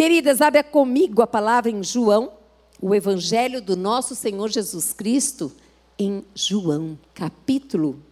[0.00, 2.32] Queridas, abra comigo a palavra em João,
[2.80, 5.52] o Evangelho do nosso Senhor Jesus Cristo,
[5.98, 8.02] em João, capítulo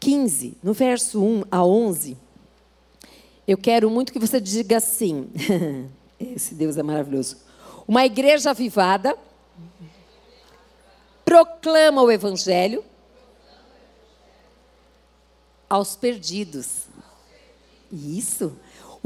[0.00, 2.18] 15, no verso 1 a 11.
[3.46, 5.30] Eu quero muito que você diga assim:
[6.18, 7.36] esse Deus é maravilhoso.
[7.86, 9.16] Uma igreja avivada
[11.24, 12.84] proclama o Evangelho
[15.70, 16.86] aos perdidos.
[17.92, 18.56] Isso.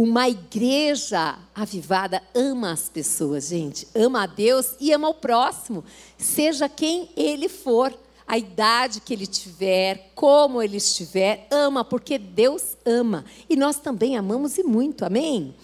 [0.01, 3.87] Uma igreja avivada ama as pessoas, gente.
[3.95, 5.85] Ama a Deus e ama o próximo,
[6.17, 7.93] seja quem ele for,
[8.27, 13.27] a idade que ele tiver, como ele estiver, ama, porque Deus ama.
[13.46, 15.55] E nós também amamos e muito, amém?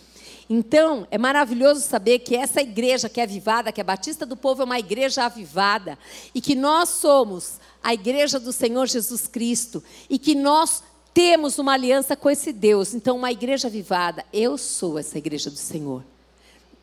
[0.51, 4.61] Então, é maravilhoso saber que essa igreja que é avivada, que é Batista do Povo,
[4.61, 5.99] é uma igreja avivada.
[6.35, 9.83] E que nós somos a igreja do Senhor Jesus Cristo.
[10.11, 10.83] E que nós
[11.17, 12.93] temos uma aliança com esse Deus.
[12.93, 16.05] Então, uma igreja avivada, eu sou essa igreja do Senhor.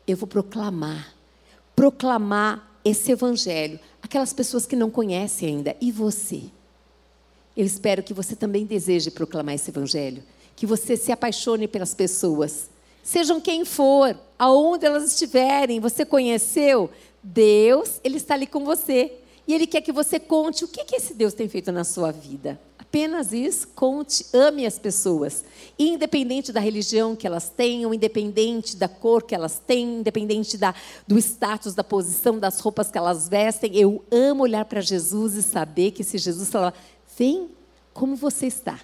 [0.08, 1.14] Eu vou proclamar,
[1.76, 3.78] proclamar esse evangelho.
[4.02, 5.76] Aquelas pessoas que não conhecem ainda.
[5.80, 6.42] E você?
[7.56, 10.20] Eu espero que você também deseje proclamar esse evangelho.
[10.56, 12.68] Que você se apaixone pelas pessoas
[13.04, 16.90] sejam quem for, aonde elas estiverem, você conheceu,
[17.22, 19.12] Deus, Ele está ali com você.
[19.46, 22.10] E Ele quer que você conte o que, que esse Deus tem feito na sua
[22.10, 22.58] vida.
[22.94, 25.44] Apenas isso, conte, ame as pessoas.
[25.76, 30.72] Independente da religião que elas tenham, independente da cor que elas têm, independente da,
[31.04, 33.76] do status, da posição, das roupas que elas vestem.
[33.76, 36.72] Eu amo olhar para Jesus e saber que esse Jesus fala,
[37.18, 37.50] vem
[37.92, 38.78] como você está.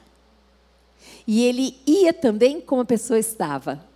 [1.25, 3.89] E ele ia também como a pessoa estava.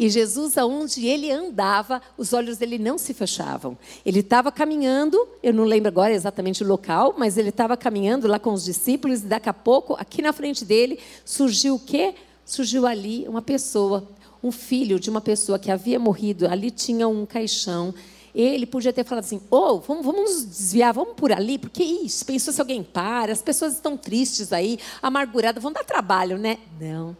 [0.00, 3.76] E Jesus, aonde ele andava, os olhos dele não se fechavam.
[4.02, 8.38] Ele estava caminhando, eu não lembro agora exatamente o local, mas ele estava caminhando lá
[8.38, 12.14] com os discípulos, e daqui a pouco, aqui na frente dele, surgiu o quê?
[12.46, 14.08] Surgiu ali uma pessoa,
[14.42, 16.48] um filho de uma pessoa que havia morrido.
[16.48, 17.92] Ali tinha um caixão.
[18.34, 22.24] Ele podia ter falado assim: oh, vamos, vamos nos desviar, vamos por ali, porque isso,
[22.24, 26.56] pensou se alguém para, as pessoas estão tristes aí, amarguradas, vão dar trabalho, né?
[26.80, 27.14] Não.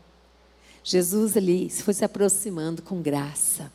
[0.83, 3.71] Jesus ele foi se aproximando com graça,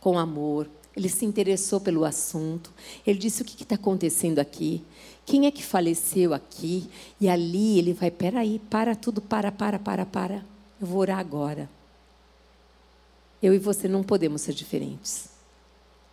[0.00, 0.68] com amor.
[0.96, 2.72] Ele se interessou pelo assunto.
[3.06, 4.84] Ele disse: O que está acontecendo aqui?
[5.26, 6.88] Quem é que faleceu aqui?
[7.20, 10.44] E ali ele vai: Peraí, para tudo, para, para, para, para.
[10.80, 11.68] Eu vou orar agora.
[13.42, 15.28] Eu e você não podemos ser diferentes.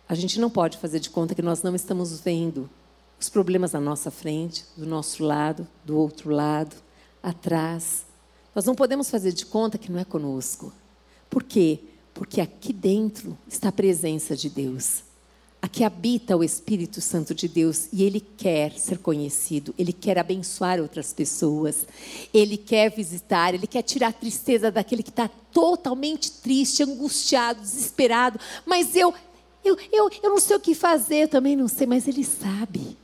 [0.08, 2.68] A gente não pode fazer de conta que nós não estamos vendo
[3.18, 6.74] os problemas na nossa frente, do nosso lado, do outro lado,
[7.22, 8.04] atrás.
[8.54, 10.72] Nós não podemos fazer de conta que não é conosco.
[11.30, 11.80] Por quê?
[12.12, 15.02] Porque aqui dentro está a presença de Deus.
[15.62, 20.80] Aqui habita o Espírito Santo de Deus e ele quer ser conhecido, ele quer abençoar
[20.80, 21.86] outras pessoas,
[22.34, 28.40] ele quer visitar, ele quer tirar a tristeza daquele que está totalmente triste, angustiado, desesperado.
[28.66, 29.14] Mas eu,
[29.64, 32.98] eu, eu, eu não sei o que fazer, eu também não sei, mas ele sabe.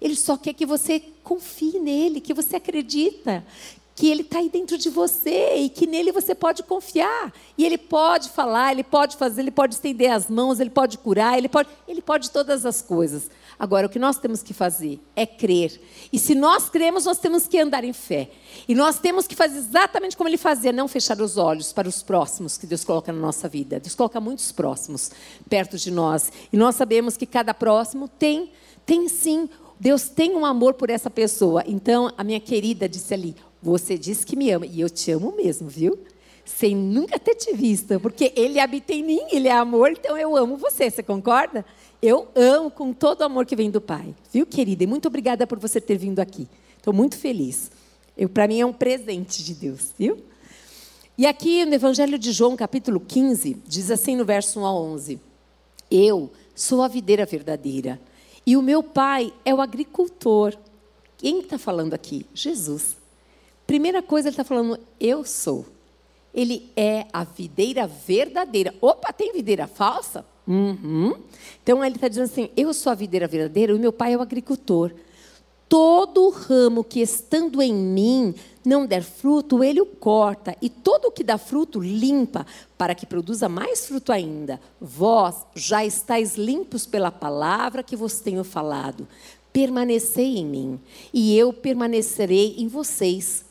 [0.00, 3.46] Ele só quer que você confie nele, que você acredita,
[3.94, 7.32] que Ele está aí dentro de você e que nele você pode confiar.
[7.56, 11.36] E Ele pode falar, Ele pode fazer, Ele pode estender as mãos, Ele pode curar,
[11.36, 13.30] Ele pode, Ele pode todas as coisas.
[13.58, 15.80] Agora, o que nós temos que fazer é crer.
[16.12, 18.30] E se nós cremos, nós temos que andar em fé.
[18.66, 22.02] E nós temos que fazer exatamente como Ele fazia, não fechar os olhos para os
[22.02, 23.78] próximos que Deus coloca na nossa vida.
[23.78, 25.10] Deus coloca muitos próximos
[25.48, 26.32] perto de nós.
[26.52, 28.50] E nós sabemos que cada próximo tem,
[28.86, 29.48] tem sim
[29.82, 31.64] Deus tem um amor por essa pessoa.
[31.66, 35.34] Então, a minha querida disse ali: você diz que me ama, e eu te amo
[35.36, 35.98] mesmo, viu?
[36.44, 40.36] Sem nunca ter te visto, porque Ele habita em mim, Ele é amor, então eu
[40.36, 41.64] amo você, você concorda?
[42.02, 44.82] Eu amo com todo o amor que vem do Pai, viu, querida?
[44.82, 46.48] E muito obrigada por você ter vindo aqui.
[46.76, 47.70] Estou muito feliz.
[48.34, 50.18] Para mim é um presente de Deus, viu?
[51.16, 55.20] E aqui no Evangelho de João, capítulo 15, diz assim no verso 1 a 11:
[55.88, 58.00] Eu sou a videira verdadeira,
[58.44, 60.56] e o meu pai é o agricultor.
[61.16, 62.26] Quem está falando aqui?
[62.34, 63.01] Jesus.
[63.72, 65.64] Primeira coisa, ele está falando, eu sou.
[66.34, 68.74] Ele é a videira verdadeira.
[68.82, 70.26] Opa, tem videira falsa?
[70.46, 71.14] Uhum.
[71.62, 74.20] Então ele está dizendo assim: eu sou a videira verdadeira e meu pai é o
[74.20, 74.92] agricultor.
[75.70, 81.10] Todo ramo que estando em mim não der fruto, ele o corta, e todo o
[81.10, 82.46] que dá fruto limpa,
[82.76, 84.60] para que produza mais fruto ainda.
[84.78, 89.08] Vós já estáis limpos pela palavra que vos tenho falado.
[89.50, 90.80] Permanecei em mim,
[91.10, 93.50] e eu permanecerei em vocês.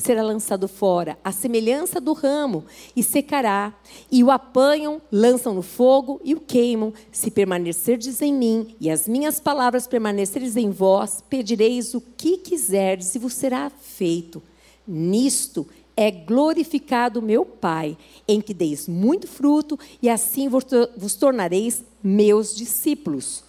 [0.00, 2.64] será lançado fora, a semelhança do ramo,
[2.94, 3.74] e secará.
[4.10, 6.92] E o apanham, lançam no fogo e o queimam.
[7.12, 13.14] Se permanecerdes em mim e as minhas palavras permanecerdes em vós, pedireis o que quiserdes
[13.14, 14.42] e vos será feito.
[14.86, 15.66] Nisto
[15.96, 23.44] é glorificado meu Pai, em que deis muito fruto e assim vos tornareis meus discípulos.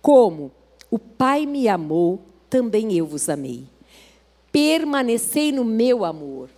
[0.00, 0.52] Como
[0.90, 3.66] o Pai me amou, também eu vos amei
[4.52, 6.48] permanecei no meu amor.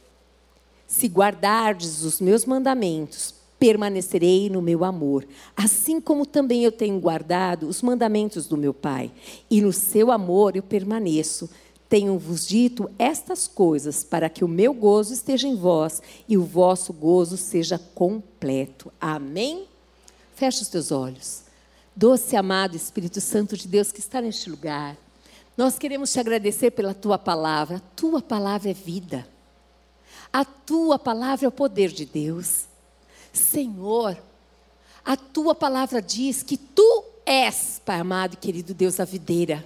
[0.86, 7.68] Se guardardes os meus mandamentos, permanecerei no meu amor, assim como também eu tenho guardado
[7.68, 9.10] os mandamentos do meu Pai,
[9.48, 11.48] e no seu amor eu permaneço.
[11.88, 16.92] Tenho-vos dito estas coisas para que o meu gozo esteja em vós e o vosso
[16.92, 18.90] gozo seja completo.
[19.00, 19.66] Amém?
[20.34, 21.42] Feche os teus olhos.
[21.94, 24.96] Doce amado Espírito Santo de Deus que está neste lugar.
[25.62, 27.76] Nós queremos te agradecer pela tua palavra.
[27.76, 29.24] A tua palavra é vida.
[30.32, 32.64] A tua palavra é o poder de Deus.
[33.32, 34.20] Senhor,
[35.04, 39.64] a tua palavra diz que tu és, Pai amado e querido Deus, a videira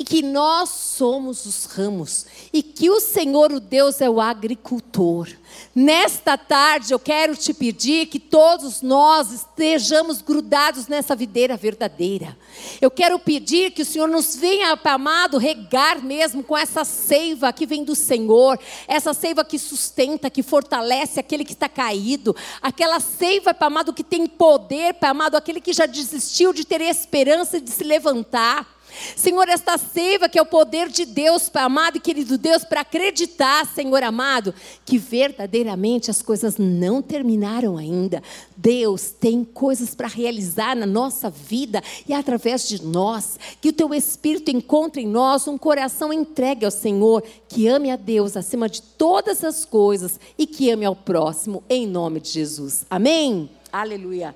[0.00, 2.24] e que nós somos os ramos
[2.54, 5.28] e que o Senhor, o Deus, é o agricultor.
[5.74, 12.34] Nesta tarde eu quero te pedir que todos nós estejamos grudados nessa videira verdadeira.
[12.80, 17.66] Eu quero pedir que o Senhor nos venha, amado, regar mesmo com essa seiva que
[17.66, 18.58] vem do Senhor,
[18.88, 24.26] essa seiva que sustenta, que fortalece aquele que está caído, aquela seiva, amado, que tem
[24.26, 28.79] poder, amado, aquele que já desistiu de ter esperança de se levantar.
[29.16, 33.66] Senhor, esta seiva que é o poder de Deus, amado e querido Deus, para acreditar,
[33.66, 34.54] Senhor amado,
[34.84, 38.22] que verdadeiramente as coisas não terminaram ainda.
[38.56, 43.38] Deus tem coisas para realizar na nossa vida e através de nós.
[43.60, 47.96] Que o teu Espírito encontre em nós um coração entregue ao Senhor, que ame a
[47.96, 52.84] Deus acima de todas as coisas e que ame ao próximo, em nome de Jesus.
[52.88, 53.50] Amém?
[53.72, 54.34] Aleluia.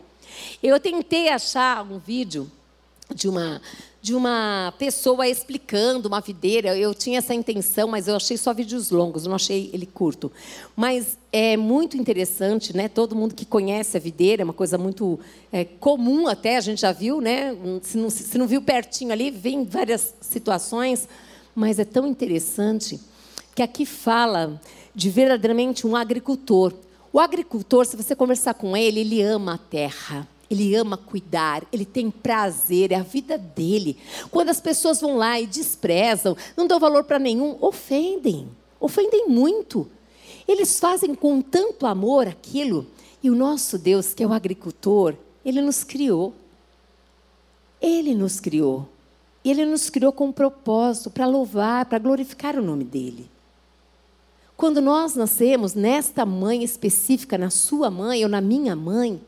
[0.63, 2.51] Eu tentei achar um vídeo
[3.13, 3.61] de uma
[4.05, 6.77] de uma pessoa explicando uma videira.
[6.77, 10.31] Eu tinha essa intenção, mas eu achei só vídeos longos, não achei ele curto.
[10.77, 12.87] Mas é muito interessante, né?
[12.87, 15.19] Todo mundo que conhece a videira, é uma coisa muito
[15.51, 17.57] é, comum até, a gente já viu, né?
[17.81, 21.09] Se não, se não viu pertinho ali, vem várias situações,
[21.55, 23.01] mas é tão interessante
[23.55, 24.61] que aqui fala
[24.95, 26.75] de verdadeiramente um agricultor.
[27.11, 30.29] O agricultor, se você conversar com ele, ele ama a terra.
[30.55, 33.99] Ele ama cuidar, ele tem prazer, é a vida dele.
[34.31, 38.49] Quando as pessoas vão lá e desprezam, não dão valor para nenhum, ofendem,
[38.79, 39.91] ofendem muito.
[40.47, 42.87] Eles fazem com tanto amor aquilo.
[43.21, 45.15] E o nosso Deus, que é o agricultor,
[45.45, 46.33] ele nos criou.
[47.83, 48.89] Ele nos criou.
[49.43, 53.29] E ele nos criou com um propósito para louvar, para glorificar o nome dele.
[54.57, 59.21] Quando nós nascemos nesta mãe específica, na sua mãe ou na minha mãe,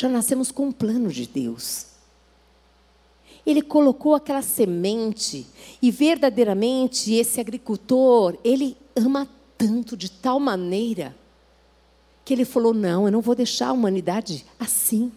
[0.00, 1.84] já nascemos com um plano de Deus.
[3.44, 5.46] Ele colocou aquela semente
[5.82, 11.14] e verdadeiramente esse agricultor, ele ama tanto de tal maneira
[12.24, 15.12] que ele falou: "Não, eu não vou deixar a humanidade assim.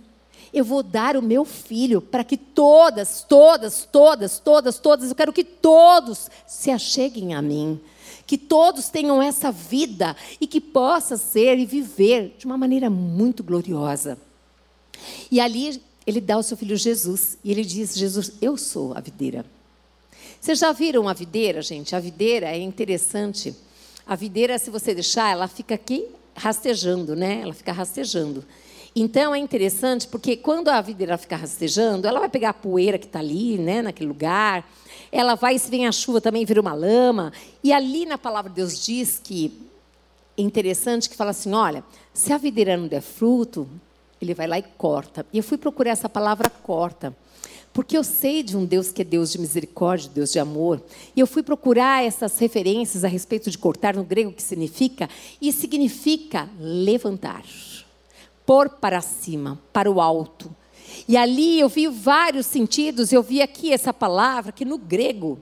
[0.54, 5.32] Eu vou dar o meu filho para que todas, todas, todas, todas, todas, eu quero
[5.32, 7.80] que todos se acheguem a mim."
[8.26, 13.44] que todos tenham essa vida e que possa ser e viver de uma maneira muito
[13.44, 14.18] gloriosa.
[15.32, 19.00] E ali ele dá o seu filho Jesus e ele diz: Jesus, eu sou a
[19.00, 19.46] videira.
[20.40, 21.96] Vocês já viram a videira, gente?
[21.96, 23.56] A videira é interessante.
[24.06, 26.06] A videira, se você deixar, ela fica aqui
[26.36, 27.40] rastejando, né?
[27.42, 28.44] Ela fica rastejando.
[28.96, 33.06] Então é interessante porque quando a videira fica rastejando, ela vai pegar a poeira que
[33.08, 34.70] está ali, né, naquele lugar.
[35.12, 37.34] Ela vai, se vem a chuva, também vira uma lama.
[37.64, 39.52] E ali na palavra de Deus diz que
[40.38, 41.84] é interessante que fala assim: olha,
[42.14, 43.68] se a videira não der fruto,
[44.24, 45.26] ele vai lá e corta.
[45.32, 47.16] E eu fui procurar essa palavra corta,
[47.72, 50.82] porque eu sei de um Deus que é Deus de misericórdia, Deus de amor.
[51.16, 55.10] E eu fui procurar essas referências a respeito de cortar no grego, que significa,
[55.42, 57.44] e significa levantar,
[58.46, 60.54] pôr para cima, para o alto.
[61.08, 65.40] E ali eu vi vários sentidos, eu vi aqui essa palavra que no grego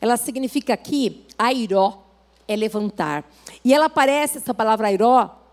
[0.00, 2.04] ela significa aqui airó,
[2.46, 3.24] é levantar.
[3.64, 5.43] E ela aparece essa palavra airó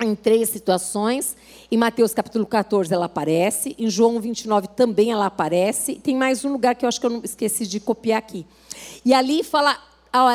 [0.00, 1.36] em três situações.
[1.70, 5.94] Em Mateus capítulo 14 ela aparece, em João 29 também ela aparece.
[5.96, 8.46] Tem mais um lugar que eu acho que eu não esqueci de copiar aqui.
[9.04, 9.78] E ali fala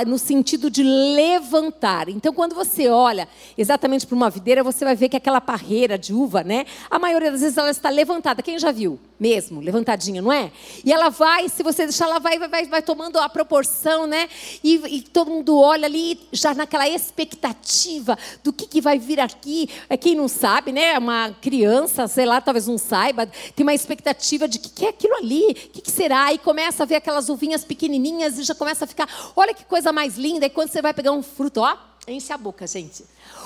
[0.06, 2.08] no sentido de levantar.
[2.08, 3.27] Então, quando você olha
[3.58, 6.65] exatamente para uma videira, você vai ver que aquela parreira de uva, né?
[6.88, 8.44] A maioria das vezes ela está levantada.
[8.44, 9.00] Quem já viu?
[9.22, 10.51] Mesmo, levantadinha, não é?
[10.84, 14.28] E ela vai, se você deixar, ela vai, vai, vai, tomando a proporção, né?
[14.63, 19.70] E, e, todo mundo olha ali, já naquela expectativa do que, que vai vir aqui.
[19.88, 20.98] É quem não sabe, né?
[20.98, 25.13] Uma criança, sei lá, talvez não saiba, tem uma expectativa de que, que é aquilo
[25.13, 26.34] ali, o que, que será?
[26.34, 29.94] E começa a ver aquelas uvinhas pequenininhas e já começa a ficar, olha que coisa
[29.94, 30.48] mais linda.
[30.48, 33.06] E quando você vai pegar um fruto, ó, enche a boca, gente.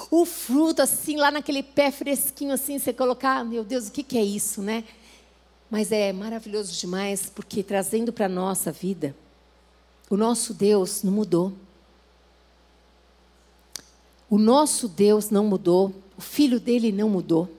[0.09, 4.17] O fruto, assim, lá naquele pé fresquinho, assim, você colocar, meu Deus, o que, que
[4.17, 4.85] é isso, né?
[5.69, 9.15] Mas é maravilhoso demais porque trazendo para a nossa vida,
[10.09, 11.53] o nosso Deus não mudou.
[14.29, 17.49] O nosso Deus não mudou, o filho dele não mudou.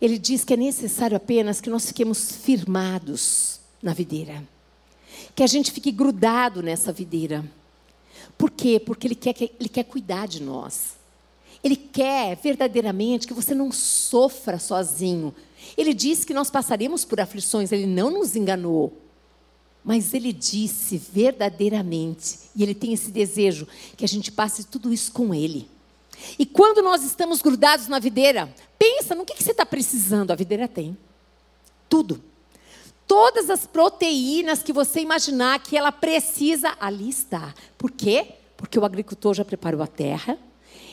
[0.00, 4.42] Ele diz que é necessário apenas que nós fiquemos firmados na videira.
[5.34, 7.44] Que a gente fique grudado nessa videira.
[8.36, 8.80] Por quê?
[8.80, 10.96] Porque ele quer, ele quer cuidar de nós.
[11.62, 15.34] Ele quer verdadeiramente que você não sofra sozinho,
[15.76, 18.92] ele disse que nós passaríamos por aflições, ele não nos enganou.
[19.84, 25.12] Mas ele disse verdadeiramente, e ele tem esse desejo, que a gente passe tudo isso
[25.12, 25.68] com ele.
[26.38, 30.34] E quando nós estamos grudados na videira, pensa no que, que você está precisando, a
[30.34, 30.96] videira tem.
[31.88, 32.22] Tudo.
[33.06, 37.54] Todas as proteínas que você imaginar que ela precisa, ali está.
[37.76, 38.28] Por quê?
[38.56, 40.38] Porque o agricultor já preparou a terra.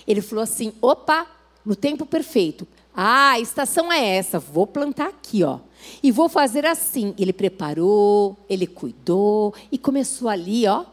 [0.06, 1.26] Ele falou assim: opa,
[1.66, 5.60] no tempo perfeito, ah, a estação é essa, vou plantar aqui, ó.
[6.04, 7.14] E vou fazer assim.
[7.18, 10.86] Ele preparou, ele cuidou e começou ali, ó,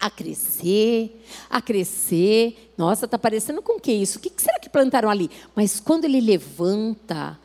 [0.00, 2.72] a crescer, a crescer.
[2.76, 4.18] Nossa, tá parecendo com o que isso?
[4.18, 5.30] O que será que plantaram ali?
[5.54, 7.38] Mas quando ele levanta,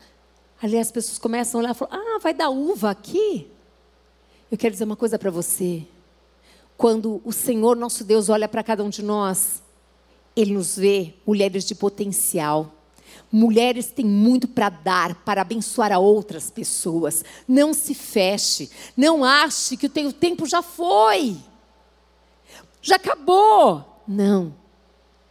[0.60, 3.46] ali as pessoas começam a olhar e falam: "Ah, vai dar uva aqui?"
[4.50, 5.86] Eu quero dizer uma coisa para você.
[6.76, 9.62] Quando o Senhor nosso Deus olha para cada um de nós,
[10.36, 12.78] ele nos vê mulheres de potencial
[13.30, 17.22] Mulheres têm muito para dar, para abençoar a outras pessoas.
[17.46, 18.70] Não se feche.
[18.96, 21.36] Não ache que o tempo já foi.
[22.80, 24.02] Já acabou.
[24.06, 24.54] Não.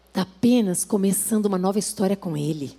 [0.07, 2.77] Está apenas começando uma nova história com Ele.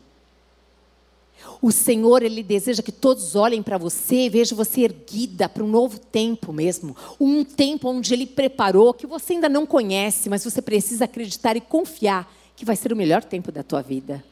[1.60, 5.68] O Senhor, Ele deseja que todos olhem para você e vejam você erguida para um
[5.68, 6.96] novo tempo mesmo.
[7.20, 11.60] Um tempo onde Ele preparou, que você ainda não conhece, mas você precisa acreditar e
[11.60, 14.22] confiar que vai ser o melhor tempo da tua vida.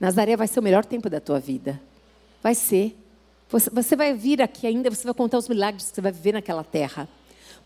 [0.00, 1.80] Nazaré vai ser o melhor tempo da tua vida.
[2.42, 2.96] Vai ser.
[3.48, 6.32] Você, você vai vir aqui ainda, você vai contar os milagres que você vai viver
[6.32, 7.08] naquela terra.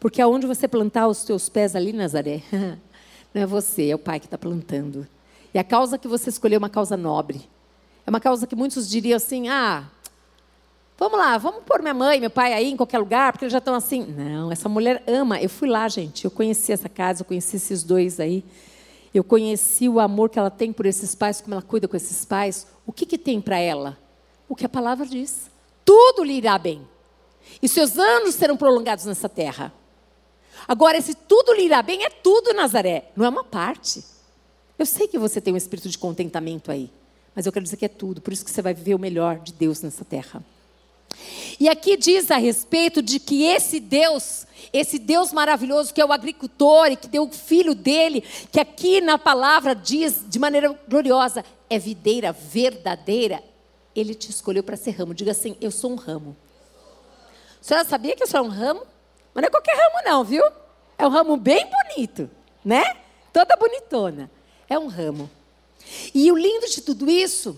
[0.01, 2.43] Porque aonde você plantar os teus pés ali, Nazaré,
[3.33, 5.07] não é você, é o Pai que está plantando.
[5.53, 7.49] E a causa que você escolheu é uma causa nobre.
[8.07, 9.85] É uma causa que muitos diriam assim: ah,
[10.99, 13.59] vamos lá, vamos pôr minha mãe, meu pai aí em qualquer lugar, porque eles já
[13.59, 14.03] estão assim.
[14.03, 15.41] Não, essa mulher ama.
[15.41, 18.45] Eu fui lá, gente, eu conheci essa casa, eu conheci esses dois aí.
[19.13, 22.25] Eu conheci o amor que ela tem por esses pais, como ela cuida com esses
[22.25, 22.67] pais.
[22.85, 23.97] O que, que tem para ela?
[24.49, 25.51] O que a palavra diz.
[25.85, 26.87] Tudo lhe irá bem.
[27.63, 29.73] E seus anos serão prolongados nessa terra.
[30.67, 34.05] Agora, esse tudo lhe irá bem é tudo, Nazaré, não é uma parte.
[34.79, 36.91] Eu sei que você tem um espírito de contentamento aí,
[37.35, 39.39] mas eu quero dizer que é tudo, por isso que você vai viver o melhor
[39.39, 40.43] de Deus nessa terra.
[41.59, 46.13] E aqui diz a respeito de que esse Deus, esse Deus maravilhoso que é o
[46.13, 51.45] agricultor e que deu o filho dele, que aqui na palavra diz de maneira gloriosa,
[51.71, 53.43] é videira verdadeira,
[53.95, 55.15] ele te escolheu para ser ramo.
[55.15, 56.37] Diga assim: Eu sou um ramo.
[57.61, 58.83] A senhora sabia que eu sou um ramo?
[59.33, 60.45] Mas não é qualquer ramo, não, viu?
[60.99, 62.31] É um ramo bem bonito,
[62.65, 62.97] né?
[63.33, 64.31] Toda bonitona.
[64.69, 65.31] É um ramo.
[66.15, 67.57] E o lindo de tudo isso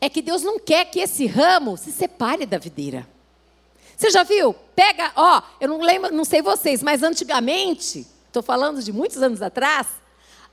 [0.00, 3.08] é que Deus não quer que esse ramo se separe da videira.
[3.96, 4.52] Você já viu?
[4.74, 9.40] Pega, ó, eu não lembro, não sei vocês, mas antigamente, estou falando de muitos anos
[9.40, 9.86] atrás,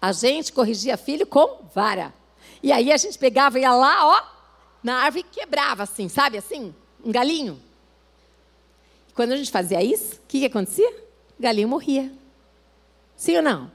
[0.01, 2.13] a gente corrigia filho com vara.
[2.61, 4.23] E aí a gente pegava e ia lá, ó,
[4.83, 6.73] na árvore e quebrava assim, sabe assim?
[7.03, 7.59] Um galinho.
[9.15, 10.89] Quando a gente fazia isso, o que, que acontecia?
[11.38, 12.11] O galinho morria.
[13.15, 13.71] Sim ou não?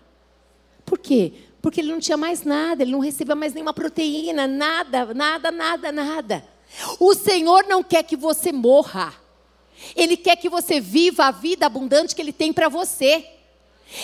[0.86, 1.32] Por quê?
[1.64, 5.90] Porque ele não tinha mais nada, ele não recebia mais nenhuma proteína, nada, nada, nada,
[5.90, 6.44] nada.
[7.00, 9.14] O Senhor não quer que você morra.
[9.96, 13.26] Ele quer que você viva a vida abundante que Ele tem para você.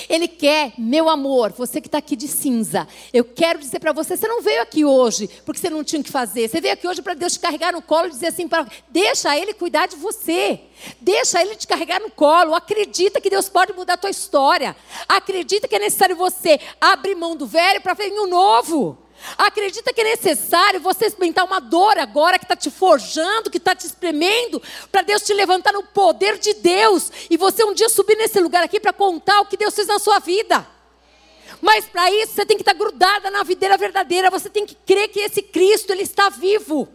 [0.08, 4.16] Ele quer, meu amor, você que está aqui de cinza, eu quero dizer para você:
[4.16, 6.48] você não veio aqui hoje porque você não tinha o que fazer.
[6.48, 9.36] Você veio aqui hoje para Deus te carregar no colo e dizer assim: pra, deixa
[9.36, 10.60] Ele cuidar de você.
[11.00, 12.54] Deixa Ele te carregar no colo.
[12.54, 14.76] Acredita que Deus pode mudar a tua história.
[15.08, 18.98] Acredita que é necessário você abrir mão do velho para vir o novo.
[19.36, 23.74] Acredita que é necessário você experimentar uma dor agora que está te forjando, que está
[23.74, 28.16] te espremendo, para Deus te levantar no poder de Deus e você um dia subir
[28.16, 30.66] nesse lugar aqui para contar o que Deus fez na sua vida.
[31.60, 34.74] Mas para isso você tem que estar tá grudada na videira verdadeira, você tem que
[34.74, 36.88] crer que esse Cristo ele está vivo,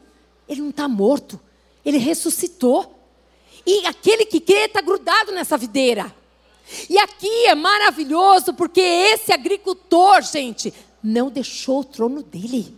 [0.48, 1.40] ele não está morto,
[1.84, 2.94] Ele ressuscitou.
[3.66, 6.14] E aquele que crê está grudado nessa videira.
[6.90, 10.74] E aqui é maravilhoso porque esse agricultor, gente,
[11.06, 12.76] não deixou o trono dele.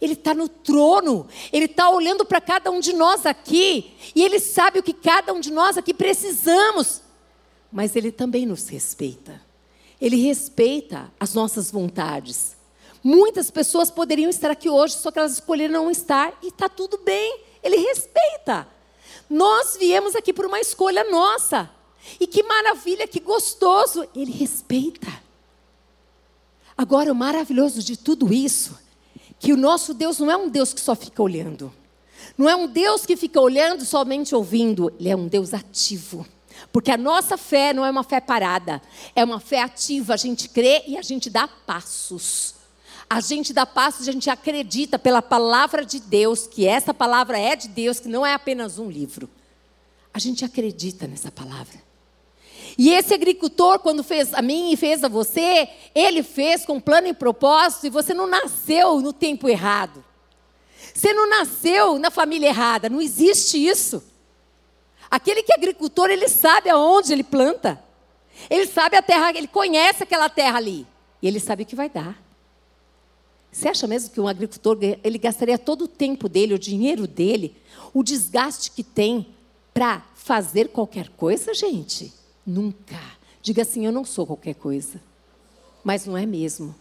[0.00, 4.40] Ele está no trono, ele está olhando para cada um de nós aqui, e ele
[4.40, 7.00] sabe o que cada um de nós aqui precisamos,
[7.72, 9.40] mas ele também nos respeita.
[10.00, 12.56] Ele respeita as nossas vontades.
[13.02, 16.98] Muitas pessoas poderiam estar aqui hoje, só que elas escolheram não estar, e está tudo
[16.98, 18.68] bem, ele respeita.
[19.30, 21.70] Nós viemos aqui por uma escolha nossa.
[22.20, 25.23] E que maravilha, que gostoso, ele respeita.
[26.76, 28.78] Agora, o maravilhoso de tudo isso,
[29.38, 31.72] que o nosso Deus não é um Deus que só fica olhando.
[32.36, 36.26] Não é um Deus que fica olhando somente ouvindo, ele é um Deus ativo.
[36.72, 38.82] Porque a nossa fé não é uma fé parada,
[39.14, 40.14] é uma fé ativa.
[40.14, 42.54] A gente crê e a gente dá passos.
[43.08, 47.54] A gente dá passos, a gente acredita pela palavra de Deus, que essa palavra é
[47.54, 49.28] de Deus, que não é apenas um livro.
[50.12, 51.83] A gente acredita nessa palavra.
[52.76, 57.06] E esse agricultor, quando fez a mim e fez a você, ele fez com plano
[57.06, 60.04] e propósito, e você não nasceu no tempo errado.
[60.92, 64.02] Você não nasceu na família errada, não existe isso.
[65.10, 67.82] Aquele que é agricultor, ele sabe aonde ele planta.
[68.50, 70.86] Ele sabe a terra, ele conhece aquela terra ali.
[71.22, 72.20] E ele sabe o que vai dar.
[73.50, 77.56] Você acha mesmo que um agricultor ele gastaria todo o tempo dele, o dinheiro dele,
[77.92, 79.28] o desgaste que tem
[79.72, 82.12] para fazer qualquer coisa, gente?
[82.46, 83.00] Nunca.
[83.42, 85.00] Diga assim: eu não sou qualquer coisa.
[85.82, 86.74] Mas não é mesmo.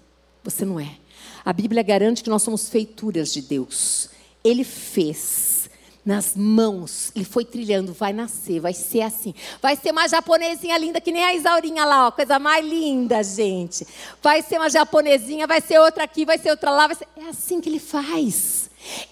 [0.43, 0.97] Você não é.
[1.43, 4.09] A Bíblia garante que nós somos feituras de Deus.
[4.43, 5.69] Ele fez
[6.05, 9.33] nas mãos, ele foi trilhando, vai nascer, vai ser assim.
[9.61, 13.87] Vai ser uma japonesinha linda, que nem a Isaurinha lá, ó, coisa mais linda, gente.
[14.21, 16.93] Vai ser uma japonesinha, vai ser outra aqui, vai ser outra lá.
[16.93, 17.07] Ser...
[17.15, 18.62] É assim que ele faz.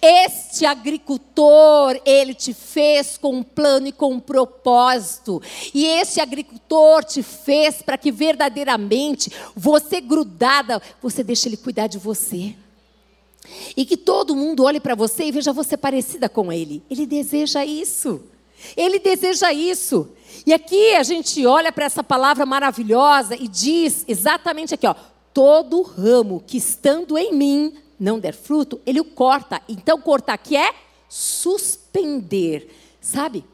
[0.01, 5.41] Este agricultor, ele te fez com um plano e com um propósito.
[5.73, 11.97] E este agricultor te fez para que verdadeiramente você grudada, você deixe ele cuidar de
[11.97, 12.55] você.
[13.75, 16.83] E que todo mundo olhe para você e veja você parecida com ele.
[16.89, 18.21] Ele deseja isso.
[18.77, 20.09] Ele deseja isso.
[20.45, 24.95] E aqui a gente olha para essa palavra maravilhosa e diz exatamente aqui, ó:
[25.33, 29.61] todo ramo que estando em mim não der fruto, ele o corta.
[29.69, 30.73] Então, cortar aqui é
[31.07, 32.67] suspender.
[32.99, 33.45] Sabe?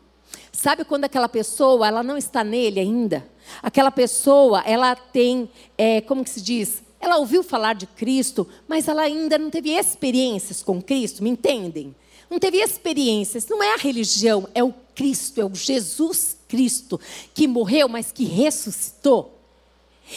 [0.53, 3.27] Sabe quando aquela pessoa, ela não está nele ainda?
[3.61, 6.81] Aquela pessoa, ela tem, é, como que se diz?
[6.97, 11.93] Ela ouviu falar de Cristo, mas ela ainda não teve experiências com Cristo, me entendem?
[12.29, 13.47] Não teve experiências.
[13.47, 16.99] Não é a religião, é o Cristo, é o Jesus Cristo
[17.33, 19.37] que morreu, mas que ressuscitou.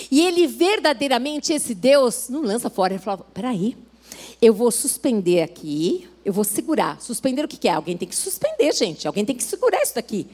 [0.08, 2.94] E ele verdadeiramente, esse Deus, não lança fora.
[2.94, 3.76] Ele fala: peraí,
[4.40, 7.00] eu vou suspender aqui, eu vou segurar.
[7.00, 7.72] Suspender o que é?
[7.72, 9.06] Alguém tem que suspender, gente.
[9.06, 10.26] Alguém tem que segurar isso daqui.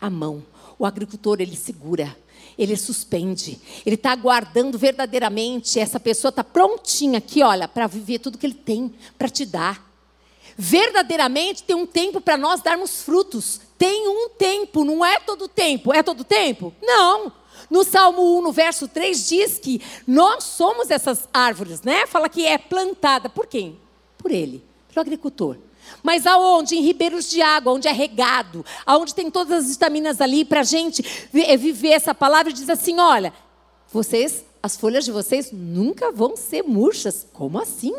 [0.00, 0.42] A mão.
[0.78, 2.16] O agricultor, ele segura.
[2.58, 3.60] Ele suspende.
[3.84, 5.78] Ele está aguardando verdadeiramente.
[5.78, 9.90] Essa pessoa está prontinha aqui, olha, para viver tudo que ele tem para te dar.
[10.56, 13.60] Verdadeiramente tem um tempo para nós darmos frutos.
[13.76, 15.92] Tem um tempo, não é todo tempo.
[15.92, 16.74] É todo tempo?
[16.82, 17.32] Não.
[17.70, 22.06] No Salmo 1, no verso 3, diz que nós somos essas árvores, né?
[22.06, 23.78] Fala que é plantada por quem?
[24.18, 25.56] Por ele, pelo agricultor.
[26.02, 26.76] Mas aonde?
[26.76, 30.64] Em ribeiros de água, onde é regado, aonde tem todas as vitaminas ali para a
[30.64, 33.32] gente eh, viver essa palavra diz assim: olha,
[33.92, 37.26] vocês, as folhas de vocês nunca vão ser murchas.
[37.32, 37.94] Como assim?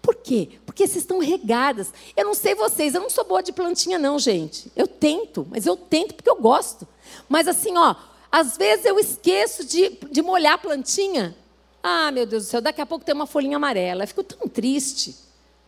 [0.00, 0.50] Por quê?
[0.66, 1.92] Porque vocês estão regadas.
[2.16, 4.70] Eu não sei vocês, eu não sou boa de plantinha, não, gente.
[4.76, 6.86] Eu tento, mas eu tento porque eu gosto.
[7.28, 7.94] Mas assim, ó,
[8.34, 11.36] às vezes eu esqueço de, de molhar a plantinha.
[11.80, 14.02] Ah, meu Deus do céu, daqui a pouco tem uma folhinha amarela.
[14.02, 15.14] Eu fico tão triste.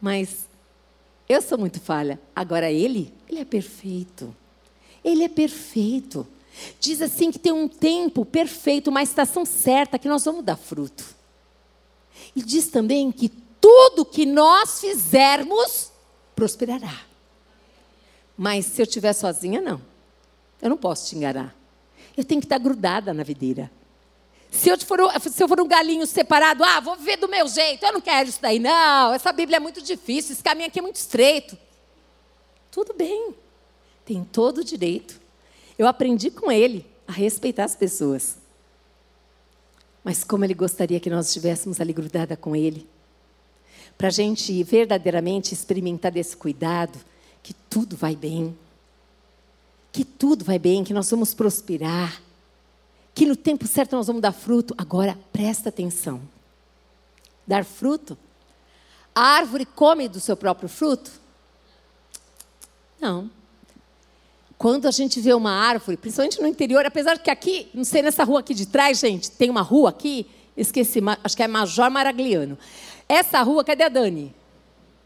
[0.00, 0.48] Mas
[1.28, 2.20] eu sou muito falha.
[2.34, 4.34] Agora ele, ele é perfeito.
[5.04, 6.26] Ele é perfeito.
[6.80, 11.04] Diz assim que tem um tempo perfeito, uma estação certa que nós vamos dar fruto.
[12.34, 13.28] E diz também que
[13.60, 15.92] tudo que nós fizermos
[16.34, 17.02] prosperará.
[18.36, 19.80] Mas se eu estiver sozinha, não.
[20.60, 21.55] Eu não posso te enganar
[22.16, 23.70] eu tenho que estar grudada na videira.
[24.50, 27.84] Se eu, for, se eu for um galinho separado, ah, vou viver do meu jeito,
[27.84, 29.12] eu não quero isso daí, não.
[29.12, 31.58] Essa Bíblia é muito difícil, esse caminho aqui é muito estreito.
[32.70, 33.34] Tudo bem,
[34.04, 35.20] tem todo o direito.
[35.78, 38.38] Eu aprendi com ele a respeitar as pessoas.
[40.02, 42.88] Mas como ele gostaria que nós estivéssemos ali grudada com ele,
[43.98, 46.98] para a gente verdadeiramente experimentar desse cuidado,
[47.42, 48.56] que tudo vai bem,
[49.96, 52.20] que tudo vai bem, que nós vamos prosperar,
[53.14, 54.74] que no tempo certo nós vamos dar fruto.
[54.76, 56.20] Agora, presta atenção.
[57.46, 58.18] Dar fruto?
[59.14, 61.10] A árvore come do seu próprio fruto?
[63.00, 63.30] Não.
[64.58, 68.22] Quando a gente vê uma árvore, principalmente no interior, apesar que aqui, não sei, nessa
[68.22, 72.58] rua aqui de trás, gente, tem uma rua aqui, esqueci, acho que é Major Maragliano.
[73.08, 74.34] Essa rua, cadê a Dani?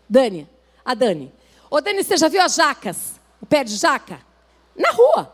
[0.09, 0.49] Dani,
[0.85, 1.33] a Dani.
[1.71, 3.21] Ô Dani, você já viu as jacas?
[3.41, 4.29] O pé de jaca?
[4.81, 5.33] Na rua.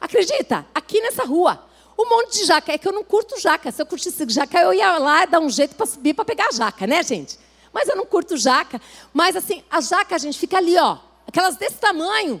[0.00, 0.64] Acredita?
[0.72, 1.64] Aqui nessa rua.
[1.98, 2.72] Um monte de jaca.
[2.72, 3.72] É que eu não curto jaca.
[3.72, 6.52] Se eu curtisse jaca, eu ia lá dar um jeito para subir para pegar a
[6.52, 7.38] jaca, né, gente?
[7.72, 8.80] Mas eu não curto jaca.
[9.12, 10.98] Mas assim, a jaca, a gente fica ali, ó.
[11.26, 12.40] Aquelas desse tamanho.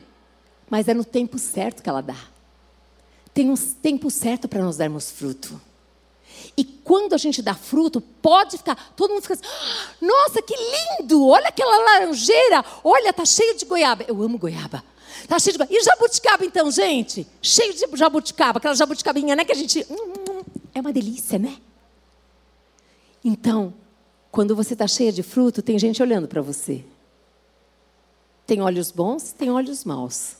[0.70, 2.16] Mas é no tempo certo que ela dá.
[3.32, 5.60] Tem um tempo certo para nós darmos fruto.
[6.56, 10.54] E quando a gente dá fruto, pode ficar, todo mundo fica assim, ah, nossa, que
[10.54, 11.26] lindo!
[11.26, 14.04] Olha aquela laranjeira, olha, tá cheio de goiaba.
[14.06, 14.84] Eu amo goiaba.
[15.26, 15.74] Tá cheio de goiaba.
[15.74, 17.26] E jabuticaba então, gente?
[17.40, 20.42] Cheio de jabuticaba, aquela jabuticabinha, né, que a gente hum, hum,
[20.74, 21.56] é uma delícia, né?
[23.24, 23.72] Então,
[24.30, 26.84] quando você está cheia de fruto, tem gente olhando para você.
[28.46, 30.36] Tem olhos bons, tem olhos maus.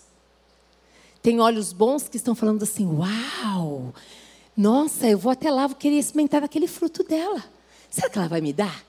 [1.23, 3.95] Tem olhos bons que estão falando assim: Uau!
[4.57, 7.43] Nossa, eu vou até lá, vou querer experimentar daquele fruto dela.
[7.91, 8.85] Será que ela vai me dar?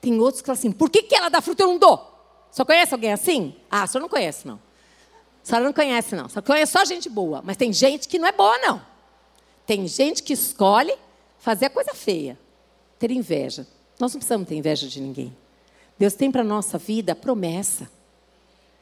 [0.00, 2.12] Tem outros que falam assim: Por que, que ela dá fruto e eu não dou?
[2.50, 3.54] Só conhece alguém assim?
[3.70, 4.60] Ah, só não conhece, não.
[5.42, 6.28] Só não conhece, não.
[6.28, 7.40] Só conhece só gente boa.
[7.42, 8.82] Mas tem gente que não é boa, não.
[9.66, 10.94] Tem gente que escolhe
[11.38, 12.38] fazer a coisa feia,
[12.98, 13.66] ter inveja.
[13.98, 15.34] Nós não precisamos ter inveja de ninguém.
[15.98, 17.90] Deus tem para a nossa vida promessa.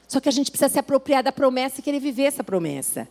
[0.08, 3.08] Só que a gente precisa se apropriar da promessa e querer viver essa promessa.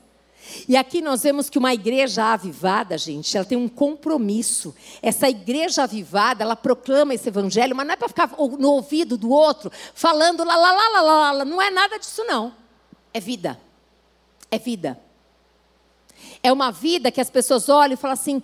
[0.68, 4.74] E aqui nós vemos que uma igreja avivada, gente, ela tem um compromisso.
[5.02, 9.30] Essa igreja avivada, ela proclama esse evangelho, mas não é para ficar no ouvido do
[9.30, 11.46] outro, falando lá, lá, lá, lá, lá, lá.
[11.46, 12.54] Não é nada disso, não.
[13.14, 13.60] É vida.
[14.50, 15.00] É vida.
[16.42, 18.42] É uma vida que as pessoas olham e falam assim: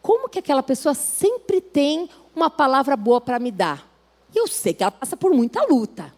[0.00, 3.86] como que aquela pessoa sempre tem uma palavra boa para me dar?
[4.34, 6.12] Eu sei que ela passa por muita luta.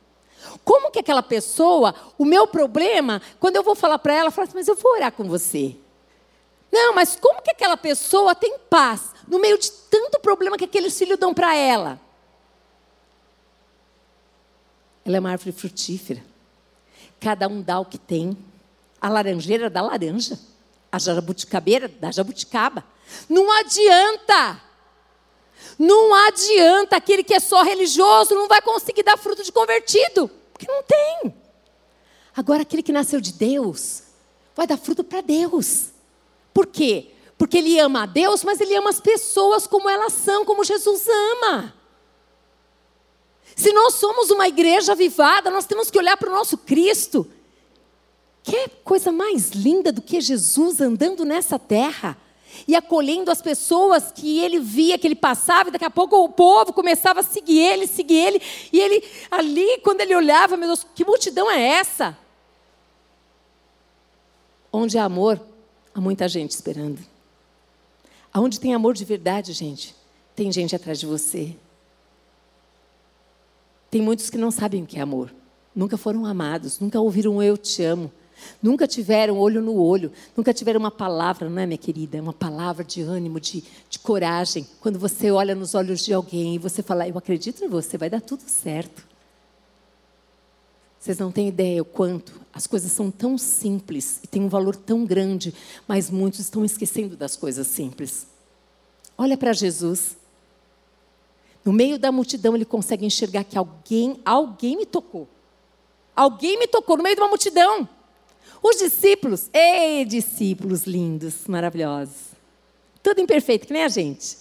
[0.64, 4.56] Como que aquela pessoa, o meu problema, quando eu vou falar para ela, fala assim,
[4.56, 5.76] mas eu vou orar com você.
[6.72, 10.96] Não, mas como que aquela pessoa tem paz no meio de tanto problema que aqueles
[10.96, 12.00] filhos dão para ela?
[15.04, 16.22] Ela é uma árvore frutífera.
[17.18, 18.36] Cada um dá o que tem.
[19.00, 20.38] A laranjeira dá laranja.
[20.92, 22.84] A jabuticabeira dá jabuticaba.
[23.28, 24.60] Não adianta.
[25.78, 26.96] Não adianta.
[26.96, 30.30] Aquele que é só religioso não vai conseguir dar fruto de convertido.
[30.52, 31.34] Porque não tem.
[32.36, 34.02] Agora, aquele que nasceu de Deus
[34.54, 35.86] vai dar fruto para Deus.
[36.52, 37.10] Por quê?
[37.38, 41.06] Porque ele ama a Deus, mas ele ama as pessoas como elas são, como Jesus
[41.08, 41.74] ama.
[43.56, 47.26] Se nós somos uma igreja avivada, nós temos que olhar para o nosso Cristo.
[48.42, 52.16] Que coisa mais linda do que Jesus andando nessa terra?
[52.66, 56.28] E acolhendo as pessoas que ele via, que ele passava, e daqui a pouco o
[56.28, 60.86] povo começava a seguir ele, seguir ele, e ele ali, quando ele olhava, meu Deus,
[60.94, 62.16] que multidão é essa?
[64.72, 65.40] Onde há amor,
[65.94, 66.98] há muita gente esperando.
[68.32, 69.94] Aonde tem amor de verdade, gente,
[70.36, 71.56] tem gente atrás de você.
[73.90, 75.34] Tem muitos que não sabem o que é amor,
[75.74, 78.12] nunca foram amados, nunca ouviram eu te amo.
[78.62, 82.20] Nunca tiveram olho no olho, nunca tiveram uma palavra, não é, minha querida?
[82.20, 84.66] Uma palavra de ânimo, de, de coragem.
[84.80, 88.10] Quando você olha nos olhos de alguém e você fala, eu acredito em você, vai
[88.10, 89.08] dar tudo certo.
[90.98, 94.76] Vocês não têm ideia o quanto as coisas são tão simples e têm um valor
[94.76, 95.54] tão grande,
[95.88, 98.26] mas muitos estão esquecendo das coisas simples.
[99.16, 100.16] Olha para Jesus.
[101.64, 105.28] No meio da multidão, ele consegue enxergar que alguém, alguém me tocou.
[106.14, 107.88] Alguém me tocou no meio de uma multidão.
[108.62, 112.30] Os discípulos, ei, discípulos lindos, maravilhosos.
[113.02, 114.36] Tudo imperfeito, que nem a gente.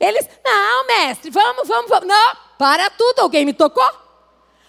[0.00, 2.08] Eles, não, mestre, vamos, vamos, vamos.
[2.08, 3.88] Não, para tudo, alguém me tocou.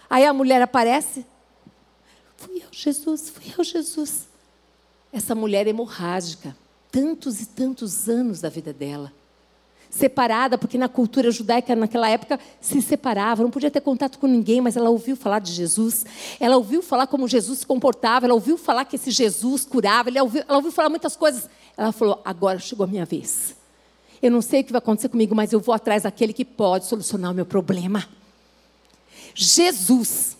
[0.09, 1.25] Aí a mulher aparece.
[2.37, 4.27] Fui eu, Jesus, fui eu, Jesus.
[5.11, 6.55] Essa mulher hemorrágica,
[6.91, 9.11] tantos e tantos anos da vida dela
[9.95, 14.59] separada, porque na cultura judaica naquela época se separava, não podia ter contato com ninguém,
[14.59, 16.05] mas ela ouviu falar de Jesus,
[16.37, 20.21] ela ouviu falar como Jesus se comportava, ela ouviu falar que esse Jesus curava, ela
[20.23, 21.49] ouviu, ela ouviu falar muitas coisas.
[21.77, 23.55] Ela falou: agora chegou a minha vez.
[24.21, 26.85] Eu não sei o que vai acontecer comigo, mas eu vou atrás daquele que pode
[26.85, 28.05] solucionar o meu problema.
[29.33, 30.35] Jesus,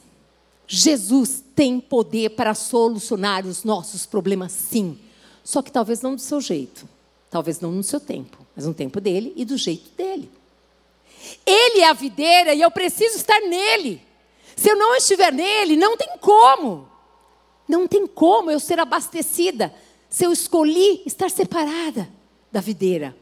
[0.68, 4.98] Jesus tem poder para solucionar os nossos problemas, sim.
[5.44, 6.88] Só que talvez não do seu jeito,
[7.30, 10.32] talvez não no seu tempo mas no tempo dele e do jeito dele.
[11.46, 14.02] Ele é a videira e eu preciso estar nele.
[14.56, 16.88] Se eu não estiver nele, não tem como.
[17.68, 19.74] Não tem como eu ser abastecida
[20.10, 22.08] se eu escolhi estar separada
[22.52, 23.16] da videira.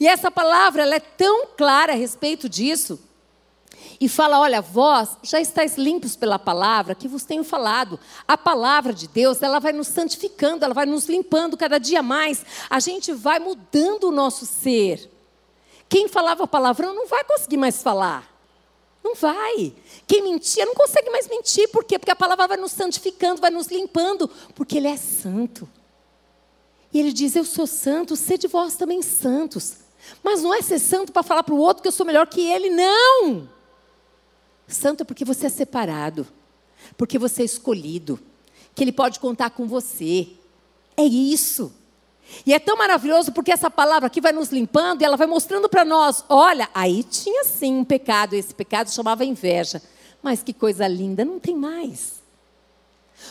[0.00, 2.98] E essa palavra ela é tão clara a respeito disso.
[4.00, 7.98] E fala: Olha, vós já estáis limpos pela palavra que vos tenho falado.
[8.26, 12.44] A palavra de Deus, ela vai nos santificando, ela vai nos limpando cada dia mais.
[12.68, 15.10] A gente vai mudando o nosso ser.
[15.88, 18.28] Quem falava palavrão não vai conseguir mais falar.
[19.02, 19.72] Não vai.
[20.06, 21.68] Quem mentia não consegue mais mentir.
[21.70, 21.98] Por quê?
[21.98, 25.68] Porque a palavra vai nos santificando, vai nos limpando, porque Ele é santo.
[26.92, 29.88] E Ele diz: Eu sou santo, sede vós também santos.
[30.22, 32.40] Mas não é ser santo para falar para o outro que eu sou melhor que
[32.40, 33.48] ele, não.
[34.68, 36.26] Santo é porque você é separado,
[36.96, 38.20] porque você é escolhido,
[38.74, 40.28] que Ele pode contar com você.
[40.96, 41.72] É isso.
[42.44, 45.68] E é tão maravilhoso porque essa palavra aqui vai nos limpando e ela vai mostrando
[45.68, 49.82] para nós: olha, aí tinha sim um pecado, esse pecado chamava inveja.
[50.22, 52.18] Mas que coisa linda, não tem mais.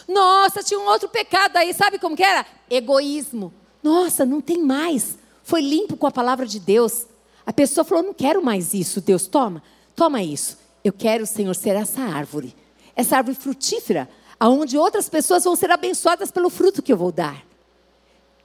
[0.07, 2.45] Nossa, tinha um outro pecado aí, sabe como que era?
[2.69, 3.53] Egoísmo.
[3.83, 5.17] Nossa, não tem mais.
[5.43, 7.05] Foi limpo com a palavra de Deus.
[7.45, 9.61] A pessoa falou: não quero mais isso, Deus, toma,
[9.95, 10.57] toma isso.
[10.87, 12.55] Eu quero, Senhor, ser essa árvore,
[12.95, 17.45] essa árvore frutífera, aonde outras pessoas vão ser abençoadas pelo fruto que eu vou dar.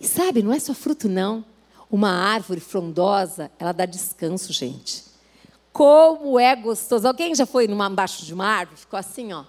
[0.01, 1.45] E sabe, não é só fruto, não.
[1.89, 5.05] Uma árvore frondosa, ela dá descanso, gente.
[5.73, 7.07] Como é gostoso.
[7.07, 8.81] Alguém já foi numa, embaixo de uma árvore?
[8.81, 9.45] Ficou assim, ó.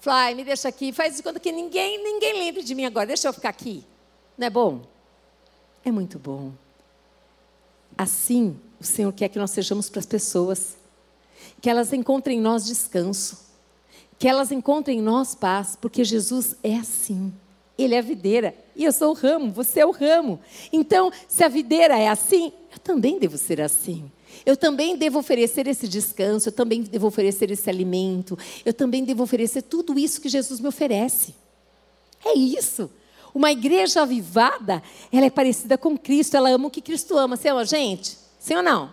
[0.00, 0.90] Fly, me deixa aqui.
[0.90, 3.08] Faz de conta que ninguém, ninguém lembre de mim agora.
[3.08, 3.84] Deixa eu ficar aqui.
[4.38, 4.80] Não é bom?
[5.84, 6.52] É muito bom.
[7.96, 10.78] Assim, o Senhor quer que nós sejamos para as pessoas.
[11.60, 13.38] Que elas encontrem em nós descanso.
[14.18, 15.76] Que elas encontrem em nós paz.
[15.80, 17.32] Porque Jesus é assim.
[17.76, 20.40] Ele é a videira e eu sou o ramo, você é o ramo.
[20.72, 24.10] Então, se a videira é assim, eu também devo ser assim.
[24.44, 29.22] Eu também devo oferecer esse descanso, eu também devo oferecer esse alimento, eu também devo
[29.22, 31.34] oferecer tudo isso que Jesus me oferece.
[32.24, 32.90] É isso.
[33.34, 34.82] Uma igreja avivada,
[35.12, 37.36] ela é parecida com Cristo, ela ama o que Cristo ama.
[37.36, 38.16] Você ama gente?
[38.38, 38.92] Sim ou não?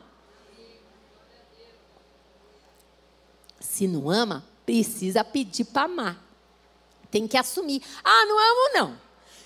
[3.66, 6.26] Se não ama, precisa pedir para amar.
[7.12, 7.82] Tem que assumir.
[8.04, 8.98] Ah, não amo, não.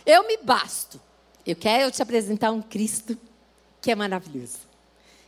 [0.05, 0.99] Eu me basto.
[1.45, 3.17] Eu quero te apresentar um Cristo
[3.81, 4.59] que é maravilhoso,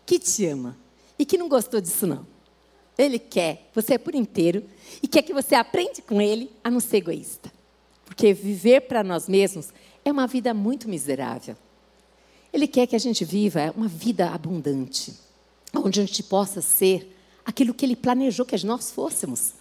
[0.05, 0.77] que te ama
[1.17, 2.27] e que não gostou disso, não.
[2.97, 4.63] Ele quer você por inteiro
[5.01, 7.51] e quer que você aprenda com ele a não ser egoísta.
[8.05, 9.69] Porque viver para nós mesmos
[10.03, 11.55] é uma vida muito miserável.
[12.51, 15.13] Ele quer que a gente viva uma vida abundante,
[15.73, 19.53] onde a gente possa ser aquilo que ele planejou que nós fôssemos.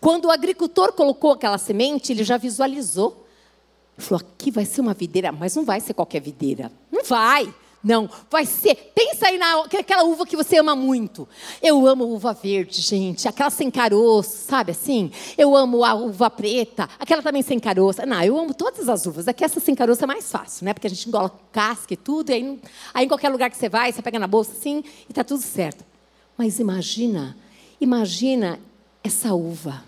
[0.00, 3.26] Quando o agricultor colocou aquela semente, ele já visualizou.
[3.96, 6.70] Ele falou: aqui vai ser uma videira, mas não vai ser qualquer videira.
[6.90, 7.52] Não vai.
[7.84, 8.92] Não, vai ser.
[8.94, 11.28] Pensa aí naquela uva que você ama muito.
[11.60, 13.28] Eu amo uva verde, gente.
[13.28, 15.12] Aquela sem caroço, sabe assim?
[15.36, 18.00] Eu amo a uva preta, aquela também sem caroço.
[18.06, 19.28] Não, eu amo todas as uvas.
[19.28, 20.72] Aqui essa sem caroço é mais fácil, né?
[20.72, 22.30] Porque a gente engola casca e tudo.
[22.30, 22.60] E aí,
[22.94, 25.42] aí em qualquer lugar que você vai, você pega na bolsa assim e está tudo
[25.42, 25.84] certo.
[26.36, 27.36] Mas imagina,
[27.80, 28.58] imagina
[29.02, 29.84] essa uva.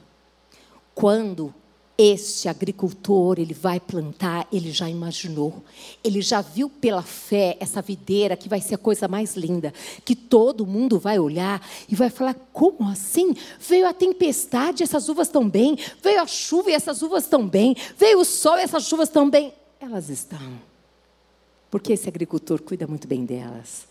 [0.95, 1.53] Quando
[1.99, 5.63] este agricultor, ele vai plantar, ele já imaginou,
[6.05, 9.73] ele já viu pela fé essa videira que vai ser a coisa mais linda,
[10.05, 13.35] que todo mundo vai olhar e vai falar: como assim?
[13.59, 17.75] Veio a tempestade, essas uvas estão bem, veio a chuva e essas uvas estão bem,
[17.97, 19.53] veio o sol e essas chuvas estão bem.
[19.81, 20.61] Elas estão,
[21.71, 23.87] porque esse agricultor cuida muito bem delas,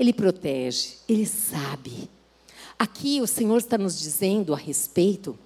[0.00, 2.08] ele protege, ele sabe.
[2.78, 5.38] Aqui o Senhor está nos dizendo a respeito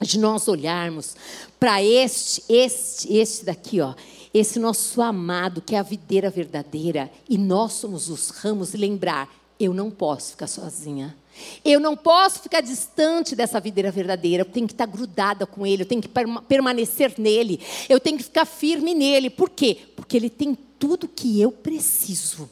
[0.00, 1.14] de nós olharmos
[1.60, 3.94] para este, este, este daqui, ó,
[4.34, 9.32] esse nosso amado que é a videira verdadeira e nós somos os ramos e lembrar,
[9.60, 11.16] eu não posso ficar sozinha.
[11.64, 14.42] Eu não posso ficar distante dessa videira verdadeira.
[14.42, 15.82] Eu tenho que estar grudada com ele.
[15.82, 16.10] Eu tenho que
[16.48, 17.60] permanecer nele.
[17.88, 19.30] Eu tenho que ficar firme nele.
[19.30, 19.78] Por quê?
[19.96, 22.50] Porque ele tem tudo que eu preciso.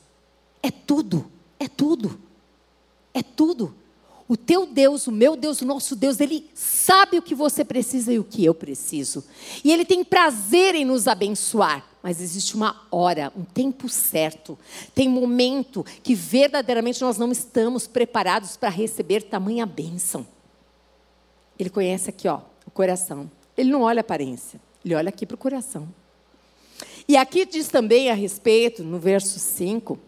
[0.63, 1.31] É tudo.
[1.61, 2.19] É tudo.
[3.15, 3.75] É tudo.
[4.27, 8.13] O teu Deus, o meu Deus, o nosso Deus, ele sabe o que você precisa
[8.13, 9.25] e o que eu preciso.
[9.63, 11.85] E ele tem prazer em nos abençoar.
[12.03, 14.59] Mas existe uma hora, um tempo certo.
[14.95, 20.27] Tem momento que verdadeiramente nós não estamos preparados para receber tamanha bênção.
[21.59, 23.31] Ele conhece aqui, ó, o coração.
[23.57, 25.89] Ele não olha a aparência, ele olha aqui para o coração.
[27.07, 29.99] E aqui diz também a respeito, no verso 5,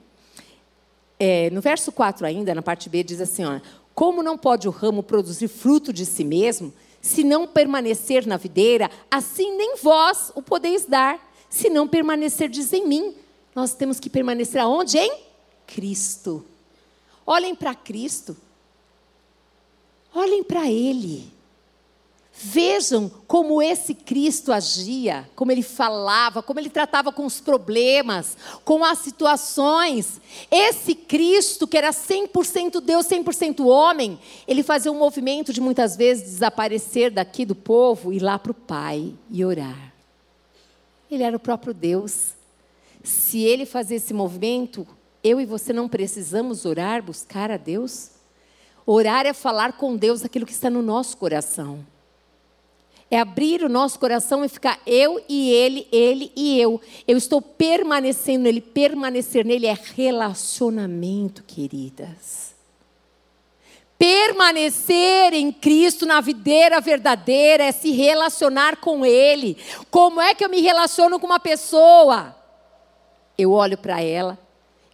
[1.25, 3.61] é, no verso 4 ainda, na parte B, diz assim: ó,
[3.95, 8.91] como não pode o ramo produzir fruto de si mesmo, se não permanecer na videira,
[9.09, 13.15] assim nem vós o podeis dar, se não permanecerdes em mim.
[13.55, 14.99] Nós temos que permanecer aonde?
[14.99, 15.17] Em
[15.65, 16.45] Cristo.
[17.25, 18.37] Olhem para Cristo.
[20.13, 21.31] Olhem para Ele.
[22.45, 28.85] Vejam como esse Cristo agia, como ele falava, como ele tratava com os problemas, com
[28.85, 30.21] as situações.
[30.51, 36.25] Esse Cristo, que era 100% Deus, 100% homem, ele fazia um movimento de muitas vezes
[36.25, 39.95] desaparecer daqui do povo e lá para o Pai e orar.
[41.09, 42.31] Ele era o próprio Deus.
[43.05, 44.85] Se ele fazia esse movimento,
[45.23, 48.11] eu e você não precisamos orar, buscar a Deus?
[48.85, 51.87] Orar é falar com Deus aquilo que está no nosso coração.
[53.12, 56.81] É abrir o nosso coração e ficar eu e ele, ele e eu.
[57.07, 58.62] Eu estou permanecendo nele.
[58.62, 62.55] Permanecer nele é relacionamento, queridas.
[63.98, 69.59] Permanecer em Cristo na videira verdadeira é se relacionar com Ele.
[69.90, 72.35] Como é que eu me relaciono com uma pessoa?
[73.37, 74.38] Eu olho para ela,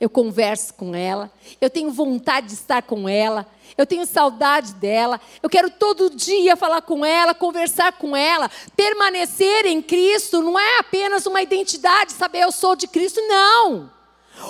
[0.01, 1.31] eu converso com ela,
[1.61, 6.57] eu tenho vontade de estar com ela, eu tenho saudade dela, eu quero todo dia
[6.57, 8.51] falar com ela, conversar com ela.
[8.77, 13.91] Permanecer em Cristo não é apenas uma identidade, saber eu sou de Cristo, não.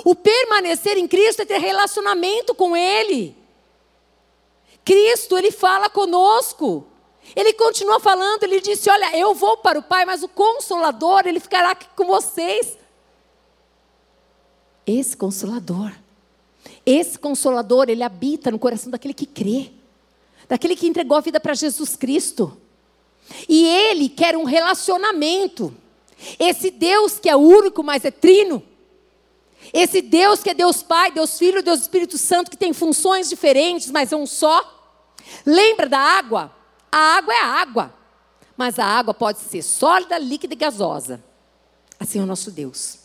[0.05, 3.37] O permanecer em Cristo é ter relacionamento com Ele.
[4.85, 6.87] Cristo, Ele fala conosco.
[7.37, 11.39] Ele continua falando, ele disse: Olha, eu vou para o Pai, mas o Consolador, ele
[11.39, 12.79] ficará aqui com vocês
[14.93, 15.93] esse consolador.
[16.85, 19.71] Esse consolador, ele habita no coração daquele que crê,
[20.49, 22.57] daquele que entregou a vida para Jesus Cristo.
[23.49, 25.75] E ele quer um relacionamento.
[26.39, 28.63] Esse Deus que é único, mas é trino.
[29.73, 33.91] Esse Deus que é Deus Pai, Deus Filho, Deus Espírito Santo, que tem funções diferentes,
[33.91, 34.65] mas é um só.
[35.45, 36.55] Lembra da água?
[36.91, 37.95] A água é água.
[38.57, 41.23] Mas a água pode ser sólida, líquida e gasosa.
[42.01, 42.99] Assim é o nosso Deus.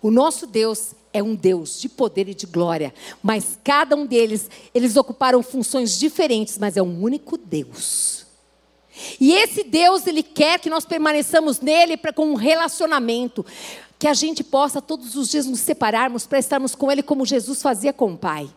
[0.00, 2.92] O nosso Deus é um Deus de poder e de glória,
[3.22, 8.26] mas cada um deles, eles ocuparam funções diferentes, mas é um único Deus.
[9.20, 13.44] E esse Deus, ele quer que nós permaneçamos nele para com um relacionamento,
[13.98, 17.62] que a gente possa todos os dias nos separarmos para estarmos com ele como Jesus
[17.62, 18.48] fazia com o Pai.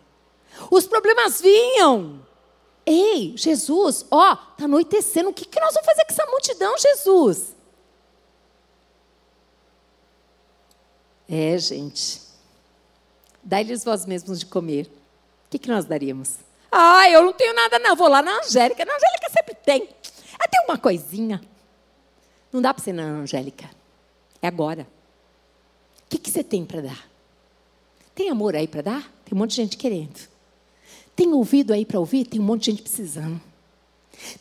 [0.69, 2.21] Os problemas vinham.
[2.85, 7.55] Ei, Jesus, ó, está anoitecendo, o que, que nós vamos fazer com essa multidão, Jesus?
[11.29, 12.30] É, gente.
[13.43, 14.85] Dai-lhes vós mesmos de comer.
[15.45, 16.37] O que, que nós daríamos?
[16.71, 17.95] Ah, eu não tenho nada, não.
[17.95, 18.85] Vou lá na Angélica.
[18.85, 19.89] Na Angélica sempre tem.
[20.39, 21.41] Até uma coisinha.
[22.51, 23.69] Não dá para ser na Angélica.
[24.41, 24.87] É agora.
[26.05, 27.09] O que, que você tem para dar?
[28.13, 29.01] Tem amor aí para dar?
[29.25, 30.29] Tem um monte de gente querendo.
[31.15, 32.25] Tem ouvido aí para ouvir?
[32.25, 33.39] Tem um monte de gente precisando.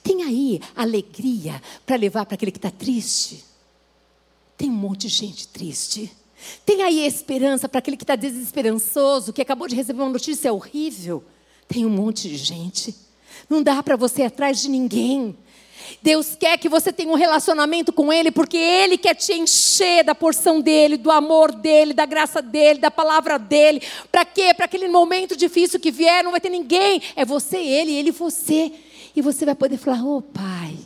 [0.03, 3.45] Tem aí alegria para levar para aquele que está triste?
[4.57, 6.11] Tem um monte de gente triste.
[6.65, 11.25] Tem aí esperança para aquele que está desesperançoso, que acabou de receber uma notícia horrível.
[11.69, 12.95] Tem um monte de gente.
[13.49, 15.37] Não dá para você ir atrás de ninguém.
[16.03, 20.15] Deus quer que você tenha um relacionamento com Ele, porque Ele quer te encher da
[20.15, 23.83] porção dEle, do amor dEle, da graça dEle, da palavra dEle.
[24.11, 24.55] Para quê?
[24.55, 27.03] Para aquele momento difícil que vier, não vai ter ninguém.
[27.17, 28.73] É você, Ele, Ele você.
[29.15, 30.77] E você vai poder falar: Ô oh, Pai,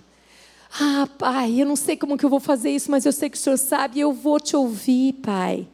[0.80, 3.37] ah, pai, eu não sei como que eu vou fazer isso, mas eu sei que
[3.37, 5.68] o senhor sabe e eu vou te ouvir, pai.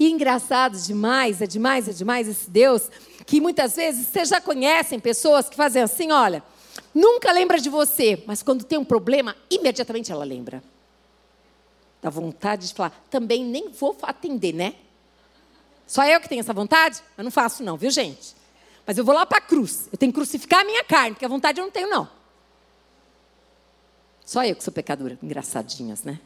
[0.00, 2.90] E engraçado demais, é demais, é demais esse Deus,
[3.24, 6.42] que muitas vezes vocês já conhecem pessoas que fazem assim, olha,
[6.92, 10.62] nunca lembra de você, mas quando tem um problema, imediatamente ela lembra.
[12.02, 14.74] Dá vontade de falar, também nem vou atender, né?
[15.86, 17.00] Só eu que tenho essa vontade?
[17.16, 18.34] Eu não faço não, viu gente?
[18.84, 21.24] Mas eu vou lá para a cruz, eu tenho que crucificar a minha carne, porque
[21.24, 22.15] a vontade eu não tenho não.
[24.26, 25.16] Só eu que sou pecadora.
[25.22, 26.18] Engraçadinhas, né?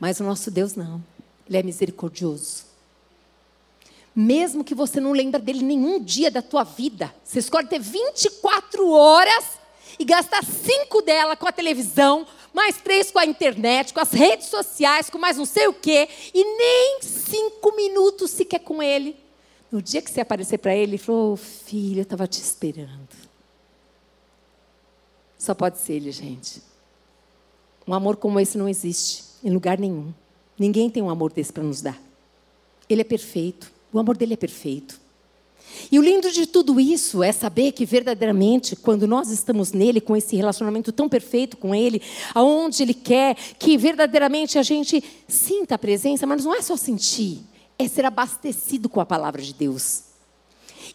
[0.00, 1.04] Mas o nosso Deus não.
[1.46, 2.64] Ele é misericordioso.
[4.16, 8.90] Mesmo que você não lembre dele nenhum dia da tua vida, você escolhe ter 24
[8.90, 9.44] horas
[9.98, 14.48] e gastar cinco dela com a televisão, mais três com a internet, com as redes
[14.48, 19.16] sociais, com mais não sei o quê, e nem cinco minutos sequer com ele.
[19.70, 23.08] No dia que você aparecer para ele, ele falou: oh, Filho, eu estava te esperando.
[25.38, 26.60] Só pode ser Ele, gente.
[27.86, 30.12] Um amor como esse não existe em lugar nenhum.
[30.58, 31.98] Ninguém tem um amor desse para nos dar.
[32.88, 33.70] Ele é perfeito.
[33.92, 35.00] O amor dele é perfeito.
[35.90, 40.16] E o lindo de tudo isso é saber que verdadeiramente, quando nós estamos nele, com
[40.16, 42.02] esse relacionamento tão perfeito com ele,
[42.34, 47.40] aonde ele quer, que verdadeiramente a gente sinta a presença, mas não é só sentir,
[47.78, 50.04] é ser abastecido com a palavra de Deus.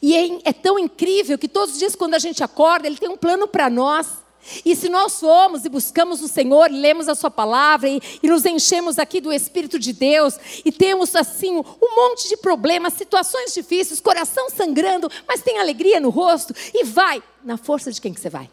[0.01, 3.09] E é, é tão incrível que todos os dias, quando a gente acorda, ele tem
[3.09, 4.22] um plano para nós.
[4.65, 8.27] E se nós formos e buscamos o Senhor, e lemos a Sua palavra e, e,
[8.27, 13.53] nos enchemos aqui do Espírito de Deus e temos assim um monte de problemas, situações
[13.53, 18.19] difíceis, coração sangrando, mas tem alegria no rosto e vai na força de quem que
[18.19, 18.49] você vai?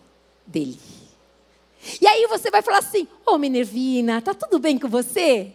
[0.50, 0.78] dele.
[2.00, 5.52] E aí você vai falar assim: Ô oh, Minervina, tá tudo bem com você?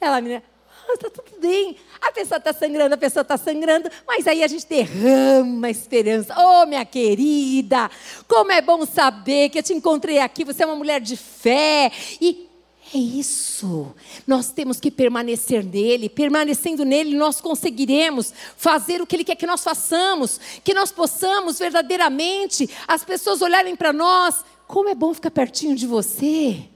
[0.00, 0.42] Ela, menina,
[0.88, 1.76] ah, tá tudo bem.
[2.00, 6.34] A pessoa está sangrando, a pessoa está sangrando, mas aí a gente derrama a esperança.
[6.38, 7.90] Oh, minha querida,
[8.28, 11.90] como é bom saber que eu te encontrei aqui, você é uma mulher de fé.
[12.20, 12.48] E
[12.94, 13.94] é isso.
[14.26, 16.08] Nós temos que permanecer nele.
[16.08, 20.38] Permanecendo nele, nós conseguiremos fazer o que ele quer que nós façamos.
[20.62, 24.44] Que nós possamos verdadeiramente as pessoas olharem para nós.
[24.66, 26.68] Como é bom ficar pertinho de você.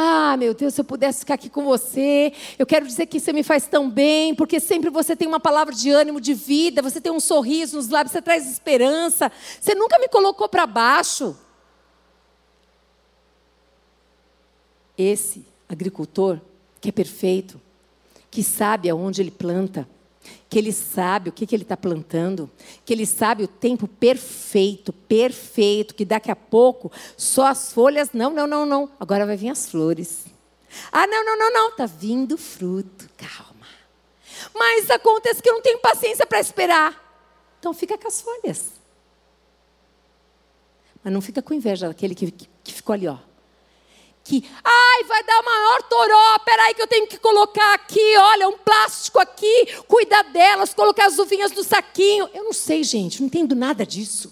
[0.00, 3.32] Ah, meu Deus, se eu pudesse ficar aqui com você, eu quero dizer que você
[3.32, 7.00] me faz tão bem, porque sempre você tem uma palavra de ânimo, de vida, você
[7.00, 9.28] tem um sorriso nos lábios, você traz esperança.
[9.60, 11.36] Você nunca me colocou para baixo.
[14.96, 16.40] Esse agricultor
[16.80, 17.60] que é perfeito,
[18.30, 19.88] que sabe aonde ele planta,
[20.48, 22.50] que ele sabe o que, que ele está plantando,
[22.84, 28.30] que ele sabe o tempo perfeito, perfeito, que daqui a pouco só as folhas, não,
[28.30, 30.26] não, não, não, agora vai vir as flores.
[30.92, 33.66] Ah, não, não, não, não, está vindo fruto, calma.
[34.54, 37.04] Mas acontece que eu não tenho paciência para esperar.
[37.58, 38.72] Então fica com as folhas.
[41.02, 43.18] Mas não fica com inveja daquele que, que, que ficou ali, ó,
[44.28, 48.58] que, ai, vai dar maior toró, peraí que eu tenho que colocar aqui, olha, um
[48.58, 52.28] plástico aqui, cuidar delas, colocar as uvinhas no saquinho.
[52.34, 54.30] Eu não sei, gente, não entendo nada disso.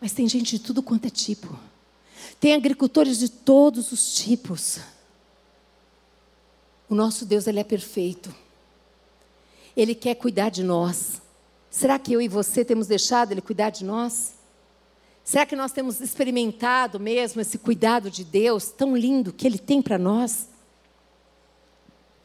[0.00, 1.56] Mas tem gente de tudo quanto é tipo.
[2.40, 4.80] Tem agricultores de todos os tipos.
[6.88, 8.34] O nosso Deus, ele é perfeito.
[9.76, 11.22] Ele quer cuidar de nós.
[11.70, 14.34] Será que eu e você temos deixado ele cuidar de nós?
[15.28, 19.82] Será que nós temos experimentado mesmo esse cuidado de Deus tão lindo que Ele tem
[19.82, 20.48] para nós?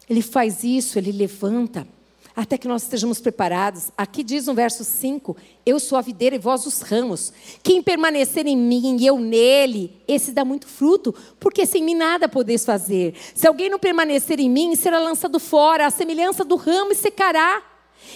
[0.10, 1.86] Ele faz isso, Ele levanta,
[2.34, 3.92] até que nós estejamos preparados.
[3.98, 5.36] Aqui diz no verso 5:
[5.66, 7.34] Eu sou a videira e vós os ramos.
[7.62, 12.30] Quem permanecer em mim e eu nele, esse dá muito fruto, porque sem mim nada
[12.30, 13.16] podeis fazer.
[13.36, 17.62] Se alguém não permanecer em mim, será lançado fora, a semelhança do ramo e secará.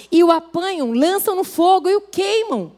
[0.10, 2.72] E o apanham, lançam no fogo e o queimam.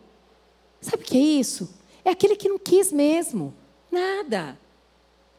[0.81, 1.77] Sabe o que é isso?
[2.03, 3.53] É aquele que não quis mesmo.
[3.91, 4.57] Nada.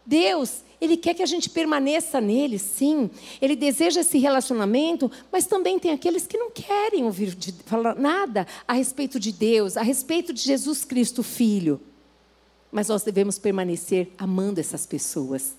[0.05, 3.11] Deus, Ele quer que a gente permaneça nele, sim.
[3.41, 8.47] Ele deseja esse relacionamento, mas também tem aqueles que não querem ouvir de, falar nada
[8.67, 11.81] a respeito de Deus, a respeito de Jesus Cristo, Filho.
[12.73, 15.55] Mas nós devemos permanecer amando essas pessoas.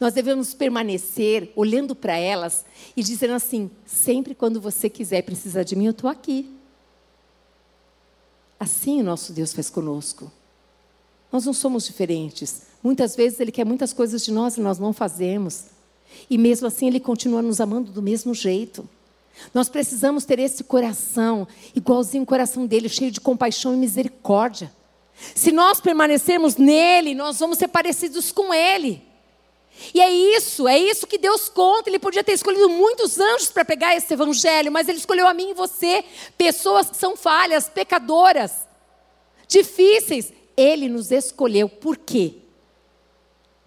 [0.00, 2.64] Nós devemos permanecer olhando para elas
[2.96, 6.55] e dizendo assim: sempre quando você quiser precisar de mim, eu estou aqui.
[8.58, 10.30] Assim o nosso Deus faz conosco.
[11.30, 12.62] Nós não somos diferentes.
[12.82, 15.66] Muitas vezes Ele quer muitas coisas de nós e nós não fazemos.
[16.30, 18.88] E mesmo assim Ele continua nos amando do mesmo jeito.
[19.52, 24.72] Nós precisamos ter esse coração, igualzinho o coração dele, cheio de compaixão e misericórdia.
[25.34, 29.02] Se nós permanecermos nele, nós vamos ser parecidos com ele.
[29.92, 31.88] E é isso, é isso que Deus conta.
[31.88, 35.50] Ele podia ter escolhido muitos anjos para pegar esse evangelho, mas Ele escolheu a mim
[35.50, 36.04] e você,
[36.36, 38.66] pessoas que são falhas, pecadoras,
[39.48, 40.32] difíceis.
[40.56, 41.68] Ele nos escolheu.
[41.68, 42.34] Por quê?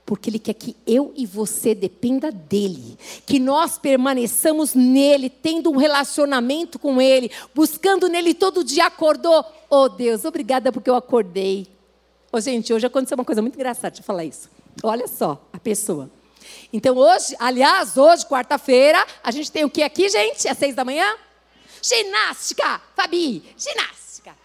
[0.05, 2.97] Porque Ele quer que eu e você dependa dEle,
[3.28, 8.88] que nós permaneçamos nele, tendo um relacionamento com Ele, buscando nele todo dia.
[8.88, 9.45] Acordou?
[9.70, 11.68] Oh Deus, obrigada porque eu acordei.
[12.32, 14.49] Oh, gente, hoje aconteceu uma coisa muito engraçada, deixa eu falar isso.
[14.84, 16.09] Olha só a pessoa.
[16.71, 20.47] Então hoje, aliás, hoje, quarta-feira, a gente tem o que aqui, gente?
[20.47, 21.15] É seis da manhã?
[21.82, 24.36] Ginástica, Fabi, ginástica.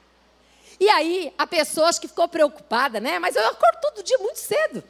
[0.78, 3.18] E aí, a pessoa acho que ficou preocupada, né?
[3.18, 4.82] Mas eu acordo todo dia muito cedo.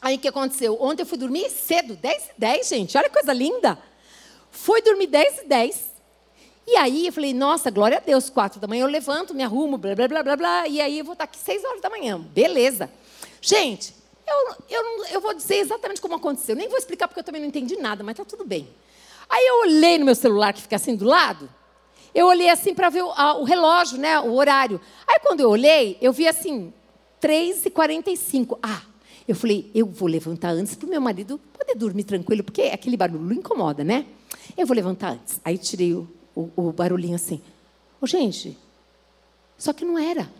[0.00, 0.76] Aí o que aconteceu?
[0.80, 2.96] Ontem eu fui dormir cedo, 10 e 10, gente.
[2.96, 3.78] Olha que coisa linda.
[4.50, 5.94] Fui dormir 10 e 10.
[6.66, 9.76] E aí eu falei, nossa, glória a Deus, quatro da manhã eu levanto, me arrumo,
[9.76, 10.68] blá, blá, blá, blá, blá.
[10.68, 12.18] E aí eu vou estar aqui seis horas da manhã.
[12.18, 12.90] Beleza.
[13.40, 13.94] Gente,
[14.26, 16.56] eu, eu, eu vou dizer exatamente como aconteceu.
[16.56, 18.68] Nem vou explicar porque eu também não entendi nada, mas está tudo bem.
[19.28, 21.48] Aí eu olhei no meu celular, que fica assim do lado.
[22.14, 24.80] Eu olhei assim para ver o, a, o, relógio, né, o horário.
[25.06, 26.72] Aí quando eu olhei, eu vi assim,
[27.20, 28.58] 3h45.
[28.62, 28.82] Ah,
[29.26, 32.96] eu falei, eu vou levantar antes para o meu marido poder dormir tranquilo, porque aquele
[32.96, 34.06] barulho incomoda, né?
[34.56, 35.40] Eu vou levantar antes.
[35.44, 37.42] Aí tirei o, o, o barulhinho assim.
[38.00, 38.56] Oh, gente,
[39.58, 40.30] só que não era.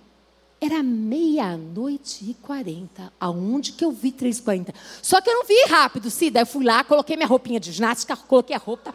[0.64, 3.12] Era meia-noite e quarenta.
[3.20, 4.72] Aonde que eu vi três e quarenta?
[5.02, 6.40] Só que eu não vi rápido, Cida.
[6.40, 8.94] Eu fui lá, coloquei minha roupinha de ginástica, coloquei a roupa.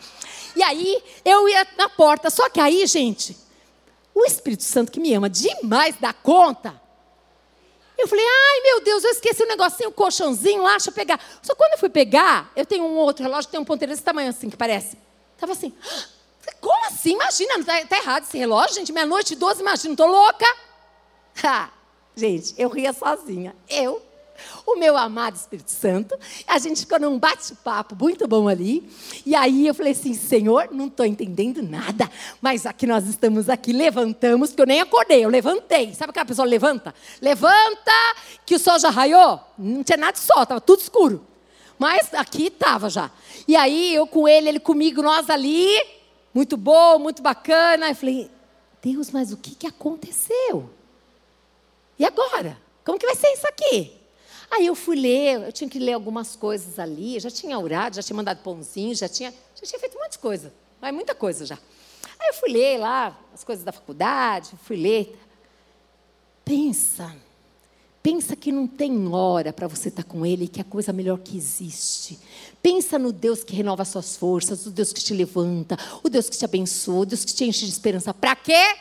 [0.55, 2.31] E aí eu ia na porta.
[2.31, 3.37] Só que aí, gente,
[4.15, 6.81] o Espírito Santo que me ama demais da conta.
[7.95, 10.93] Eu falei, ai meu Deus, eu esqueci o um negocinho, um colchãozinho lá, deixa eu
[10.93, 11.19] pegar.
[11.43, 14.29] Só quando eu fui pegar, eu tenho um outro relógio tem um ponteiro desse tamanho
[14.29, 14.97] assim, que parece.
[15.37, 15.71] Tava assim,
[16.59, 17.11] como assim?
[17.11, 18.91] Imagina, tá, tá errado esse relógio, gente.
[18.91, 20.47] Meia-noite e doze, imagina, não tô louca.
[21.43, 21.71] Ha!
[22.15, 23.55] Gente, eu ria sozinha.
[23.69, 24.01] Eu,
[24.65, 28.89] o meu amado Espírito Santo, a gente ficou num bate-papo muito bom ali.
[29.25, 32.09] E aí eu falei assim: Senhor, não estou entendendo nada,
[32.41, 35.93] mas aqui nós estamos aqui, levantamos, porque eu nem acordei, eu levantei.
[35.93, 36.93] Sabe aquela pessoa levanta?
[37.21, 37.91] Levanta,
[38.45, 39.39] que o sol já raiou.
[39.57, 41.25] Não tinha nada de sol, estava tudo escuro.
[41.77, 43.09] Mas aqui estava já.
[43.47, 45.69] E aí eu com ele, ele comigo, nós ali,
[46.33, 47.87] muito bom, muito bacana.
[47.87, 48.29] Eu falei,
[48.81, 50.69] Deus, mas o que, que aconteceu?
[51.99, 52.57] E agora?
[52.83, 53.93] Como que vai ser isso aqui?
[54.49, 58.01] Aí eu fui ler, eu tinha que ler algumas coisas ali, já tinha orado, já
[58.01, 61.45] tinha mandado pãozinho, já tinha, já tinha feito um monte de coisa, mas muita coisa
[61.45, 61.59] já.
[62.17, 65.19] Aí eu fui ler lá as coisas da faculdade, fui ler.
[66.43, 67.15] Pensa,
[68.01, 70.93] Pensa que não tem hora para você estar tá com Ele, que é a coisa
[70.93, 72.17] melhor que existe.
[72.61, 76.37] Pensa no Deus que renova suas forças, o Deus que te levanta, o Deus que
[76.37, 78.13] te abençoa, o Deus que te enche de esperança.
[78.13, 78.75] Para quê?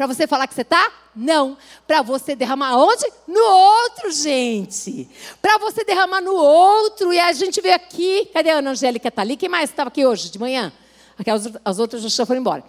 [0.00, 0.90] Para você falar que você está?
[1.14, 1.58] Não.
[1.86, 3.04] Para você derramar onde?
[3.28, 5.06] No outro, gente.
[5.42, 7.12] Para você derramar no outro.
[7.12, 8.24] E a gente veio aqui.
[8.32, 9.08] Cadê a Ana Angélica?
[9.08, 9.36] Está ali?
[9.36, 10.72] Quem mais estava aqui hoje de manhã?
[11.18, 12.64] Aquelas, as outras já foram embora.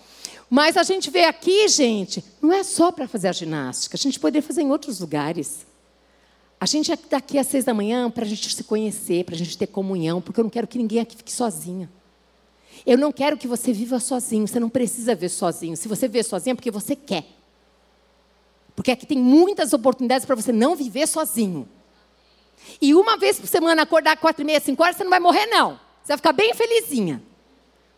[0.49, 4.19] Mas a gente vê aqui, gente, não é só para fazer a ginástica, a gente
[4.19, 5.65] poderia fazer em outros lugares.
[6.59, 9.37] A gente está aqui às seis da manhã para a gente se conhecer, para a
[9.37, 11.87] gente ter comunhão, porque eu não quero que ninguém aqui fique sozinho.
[12.85, 15.77] Eu não quero que você viva sozinho, você não precisa ver sozinho.
[15.77, 17.25] Se você vê sozinho é porque você quer.
[18.75, 21.67] Porque aqui tem muitas oportunidades para você não viver sozinho.
[22.81, 25.45] E uma vez por semana acordar quatro e meia, cinco horas, você não vai morrer,
[25.47, 25.79] não.
[26.01, 27.21] Você vai ficar bem felizinha.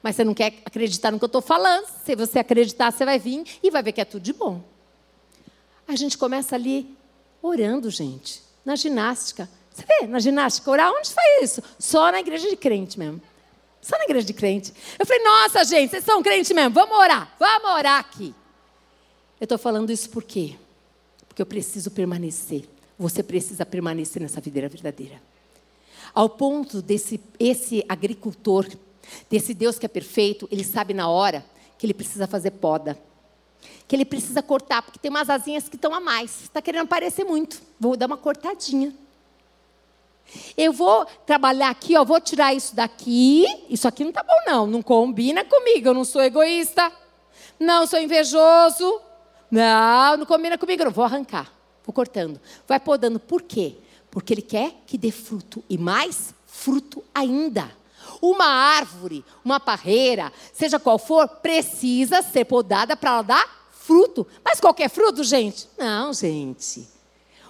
[0.01, 1.85] Mas você não quer acreditar no que eu estou falando.
[2.03, 4.61] Se você acreditar, você vai vir e vai ver que é tudo de bom.
[5.87, 6.97] A gente começa ali
[7.41, 9.49] orando, gente, na ginástica.
[9.71, 11.63] Você vê, na ginástica, orar, onde faz isso?
[11.79, 13.21] Só na igreja de crente mesmo.
[13.83, 14.73] Só na igreja de crente.
[14.97, 18.33] Eu falei, nossa, gente, vocês são crentes mesmo, vamos orar, vamos orar aqui.
[19.39, 20.55] Eu estou falando isso por quê?
[21.27, 22.67] Porque eu preciso permanecer.
[22.97, 25.21] Você precisa permanecer nessa videira verdadeira.
[26.15, 28.67] Ao ponto desse esse agricultor
[29.29, 31.45] Desse Deus que é perfeito, ele sabe na hora
[31.77, 32.97] que ele precisa fazer poda.
[33.87, 36.43] Que ele precisa cortar, porque tem umas asinhas que estão a mais.
[36.43, 37.61] Está querendo aparecer muito.
[37.79, 38.93] Vou dar uma cortadinha.
[40.57, 43.45] Eu vou trabalhar aqui, ó, vou tirar isso daqui.
[43.69, 44.67] Isso aqui não está bom, não.
[44.67, 45.89] Não combina comigo.
[45.89, 46.91] Eu não sou egoísta.
[47.59, 49.01] Não sou invejoso.
[49.49, 50.83] Não, não combina comigo.
[50.83, 51.51] Eu vou arrancar.
[51.85, 52.39] Vou cortando.
[52.67, 53.19] Vai podando.
[53.19, 53.77] Por quê?
[54.09, 55.63] Porque ele quer que dê fruto.
[55.69, 57.69] E mais fruto ainda.
[58.21, 64.25] Uma árvore, uma parreira, seja qual for, precisa ser podada para ela dar fruto.
[64.43, 65.67] Mas qualquer fruto, gente?
[65.77, 66.87] Não, gente.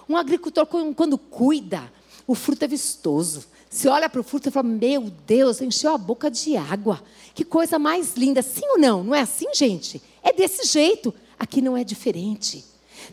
[0.08, 1.92] Um agricultor, quando cuida,
[2.26, 3.44] o fruto é vistoso.
[3.68, 7.02] Você olha para o fruto e fala: Meu Deus, encheu a boca de água.
[7.34, 8.40] Que coisa mais linda.
[8.40, 9.02] Sim ou não?
[9.02, 10.00] Não é assim, gente?
[10.22, 11.12] É desse jeito.
[11.38, 12.64] Aqui não é diferente.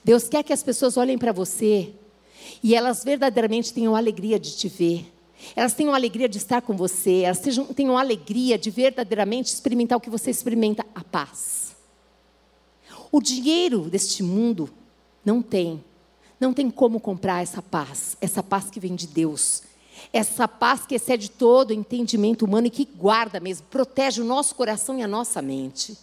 [0.04, 1.94] Deus quer que as pessoas olhem para você
[2.64, 5.12] e elas verdadeiramente tenham alegria de te ver.
[5.56, 7.42] Elas tenham alegria de estar com você, elas
[7.76, 11.76] tenham alegria de verdadeiramente experimentar o que você experimenta, a paz.
[13.12, 14.70] O dinheiro deste mundo
[15.26, 15.84] não tem,
[16.42, 19.62] não tem como comprar essa paz, essa paz que vem de Deus,
[20.12, 24.56] essa paz que excede todo o entendimento humano e que guarda mesmo, protege o nosso
[24.56, 25.96] coração e a nossa mente.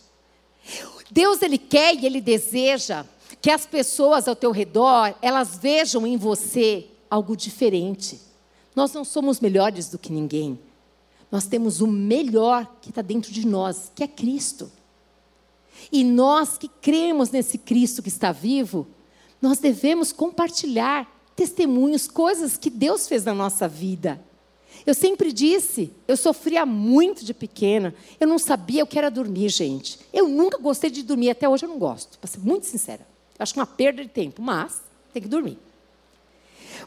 [1.10, 3.04] Deus ele quer e ele deseja
[3.42, 8.20] que as pessoas ao teu redor, elas vejam em você algo diferente.
[8.76, 10.58] Nós não somos melhores do que ninguém.
[11.32, 14.70] Nós temos o melhor que está dentro de nós, que é Cristo.
[15.90, 18.86] E nós que cremos nesse Cristo que está vivo,
[19.40, 24.20] nós devemos compartilhar testemunhos, coisas que Deus fez na nossa vida.
[24.84, 29.48] Eu sempre disse, eu sofria muito de pequena, eu não sabia o que era dormir,
[29.48, 29.98] gente.
[30.12, 33.06] Eu nunca gostei de dormir, até hoje eu não gosto, para ser muito sincera.
[33.38, 34.80] Acho uma perda de tempo, mas
[35.12, 35.58] tem que dormir.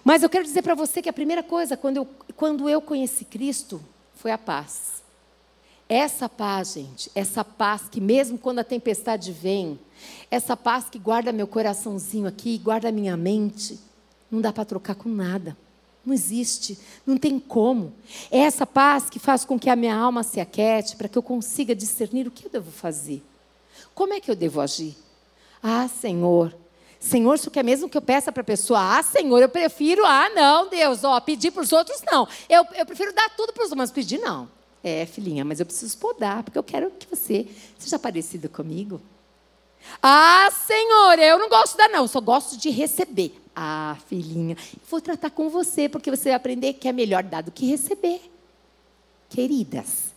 [0.03, 3.23] Mas eu quero dizer para você que a primeira coisa, quando eu, quando eu conheci
[3.23, 3.81] Cristo,
[4.15, 5.00] foi a paz.
[5.93, 9.77] Essa paz, gente, essa paz que mesmo quando a tempestade vem,
[10.31, 13.77] essa paz que guarda meu coraçãozinho aqui, guarda minha mente,
[14.31, 15.57] não dá para trocar com nada.
[16.05, 17.91] Não existe, não tem como.
[18.31, 21.21] É essa paz que faz com que a minha alma se aquete, para que eu
[21.21, 23.21] consiga discernir o que eu devo fazer.
[23.93, 24.95] Como é que eu devo agir?
[25.61, 26.55] Ah, Senhor,
[27.01, 28.97] Senhor, isso quer mesmo que eu peça para a pessoa?
[28.97, 30.05] Ah, Senhor, eu prefiro.
[30.05, 32.25] Ah, não, Deus, ó, pedir para os outros não.
[32.47, 34.60] Eu, eu prefiro dar tudo para os outros, mas pedir não.
[34.83, 38.99] É, filhinha, mas eu preciso podar, porque eu quero que você seja parecido comigo.
[40.01, 43.39] Ah, Senhor, eu não gosto de dar, não, só gosto de receber.
[43.55, 44.57] Ah, filhinha,
[44.89, 48.21] vou tratar com você, porque você vai aprender que é melhor dar do que receber.
[49.29, 50.13] Queridas,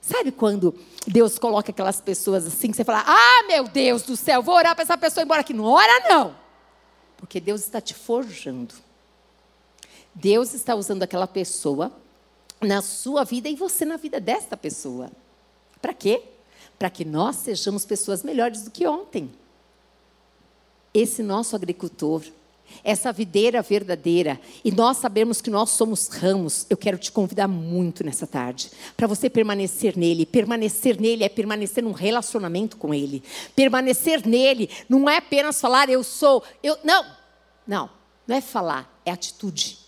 [0.00, 0.74] sabe quando
[1.06, 4.74] Deus coloca aquelas pessoas assim, que você fala, ah, meu Deus do céu, vou orar
[4.74, 5.54] para essa pessoa embora aqui.
[5.54, 6.36] Não ora, não.
[7.16, 8.74] Porque Deus está te forjando.
[10.14, 11.92] Deus está usando aquela pessoa
[12.60, 15.10] na sua vida e você na vida desta pessoa.
[15.80, 16.22] Para quê?
[16.78, 19.30] Para que nós sejamos pessoas melhores do que ontem.
[20.92, 22.22] Esse nosso agricultor,
[22.82, 28.02] essa videira verdadeira, e nós sabemos que nós somos ramos, eu quero te convidar muito
[28.02, 30.24] nessa tarde, para você permanecer nele.
[30.24, 33.22] Permanecer nele é permanecer num relacionamento com ele.
[33.54, 37.04] Permanecer nele não é apenas falar eu sou, eu não.
[37.66, 37.90] Não,
[38.26, 39.78] não é falar, é atitude.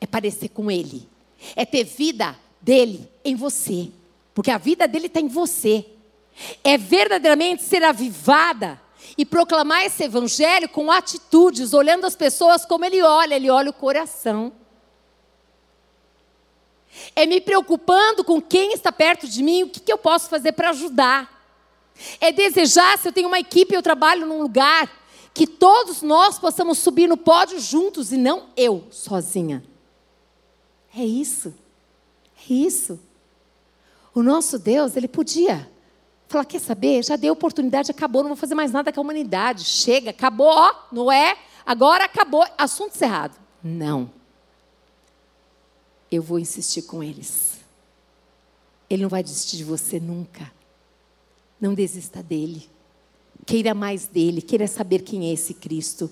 [0.00, 1.08] É parecer com ele.
[1.54, 3.90] É ter vida dele em você.
[4.34, 5.86] Porque a vida dele está em você.
[6.62, 8.80] É verdadeiramente ser avivada
[9.16, 13.74] e proclamar esse evangelho com atitudes, olhando as pessoas como ele olha, ele olha o
[13.74, 14.52] coração.
[17.14, 20.52] É me preocupando com quem está perto de mim, o que, que eu posso fazer
[20.52, 21.34] para ajudar.
[22.20, 24.90] É desejar, se eu tenho uma equipe, eu trabalho num lugar,
[25.32, 29.62] que todos nós possamos subir no pódio juntos e não eu sozinha.
[30.96, 31.54] É isso.
[32.48, 32.98] É isso.
[34.14, 35.68] O nosso Deus, ele podia
[36.28, 37.04] Falar, quer saber?
[37.04, 39.64] Já deu oportunidade, acabou, não vou fazer mais nada com a humanidade.
[39.64, 41.36] Chega, acabou, ó, não é?
[41.64, 43.36] Agora acabou, assunto encerrado.
[43.62, 44.10] Não.
[46.10, 47.60] Eu vou insistir com eles.
[48.90, 50.50] Ele não vai desistir de você nunca.
[51.60, 52.68] Não desista dele.
[53.44, 56.10] Queira mais dele, queira saber quem é esse Cristo.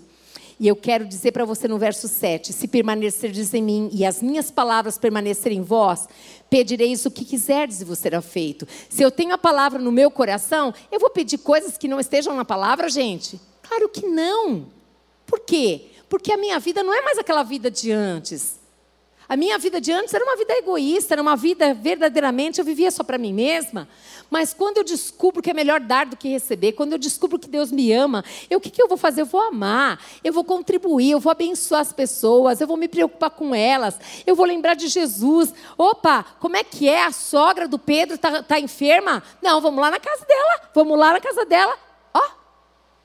[0.59, 4.23] E eu quero dizer para você no verso 7: se permanecerdes em mim e as
[4.23, 6.09] minhas palavras permanecerem em vós,
[6.49, 8.67] pedireis o que quiserdes e vos será feito.
[8.89, 12.35] Se eu tenho a palavra no meu coração, eu vou pedir coisas que não estejam
[12.37, 13.41] na palavra, gente?
[13.63, 14.67] Claro que não.
[15.27, 15.87] Por quê?
[16.09, 18.63] Porque a minha vida não é mais aquela vida de antes.
[19.29, 22.91] A minha vida de antes era uma vida egoísta, era uma vida verdadeiramente, eu vivia
[22.91, 23.89] só para mim mesma.
[24.31, 27.49] Mas quando eu descubro que é melhor dar do que receber, quando eu descubro que
[27.49, 29.23] Deus me ama, eu, o que, que eu vou fazer?
[29.23, 33.31] Eu vou amar, eu vou contribuir, eu vou abençoar as pessoas, eu vou me preocupar
[33.31, 35.53] com elas, eu vou lembrar de Jesus.
[35.77, 37.05] Opa, como é que é?
[37.05, 39.23] A sogra do Pedro está tá enferma?
[39.43, 41.77] Não, vamos lá na casa dela, vamos lá na casa dela.
[42.13, 42.23] Ó,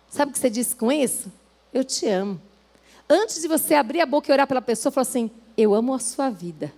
[0.09, 1.31] sabe o que você disse com isso?
[1.73, 2.41] Eu te amo.
[3.09, 5.99] Antes de você abrir a boca e orar pela pessoa, falou assim: eu amo a
[5.99, 6.71] sua vida.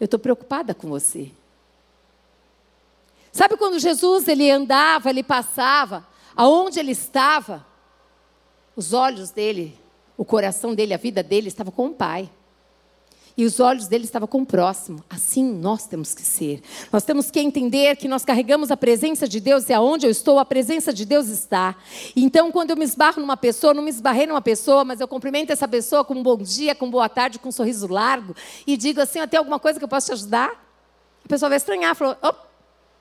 [0.00, 1.30] Eu estou preocupada com você.
[3.32, 7.66] Sabe quando Jesus ele andava, ele passava, aonde ele estava,
[8.74, 9.78] os olhos dele,
[10.16, 12.30] o coração dele, a vida dele estava com o Pai.
[13.38, 15.04] E os olhos dele estavam com o próximo.
[15.08, 16.60] Assim nós temos que ser.
[16.92, 20.40] Nós temos que entender que nós carregamos a presença de Deus e aonde eu estou,
[20.40, 21.76] a presença de Deus está.
[22.16, 25.52] Então, quando eu me esbarro numa pessoa, não me esbarrei numa pessoa, mas eu cumprimento
[25.52, 28.34] essa pessoa com um bom dia, com boa tarde, com um sorriso largo
[28.66, 30.50] e digo assim: tem alguma coisa que eu possa te ajudar?
[31.24, 32.34] A pessoa vai estranhar, falou: oh,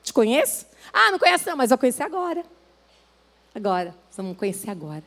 [0.07, 0.65] te conheço?
[0.93, 2.43] Ah, não conhece não, mas eu conheci agora.
[3.53, 5.03] Agora, vamos conhecer agora.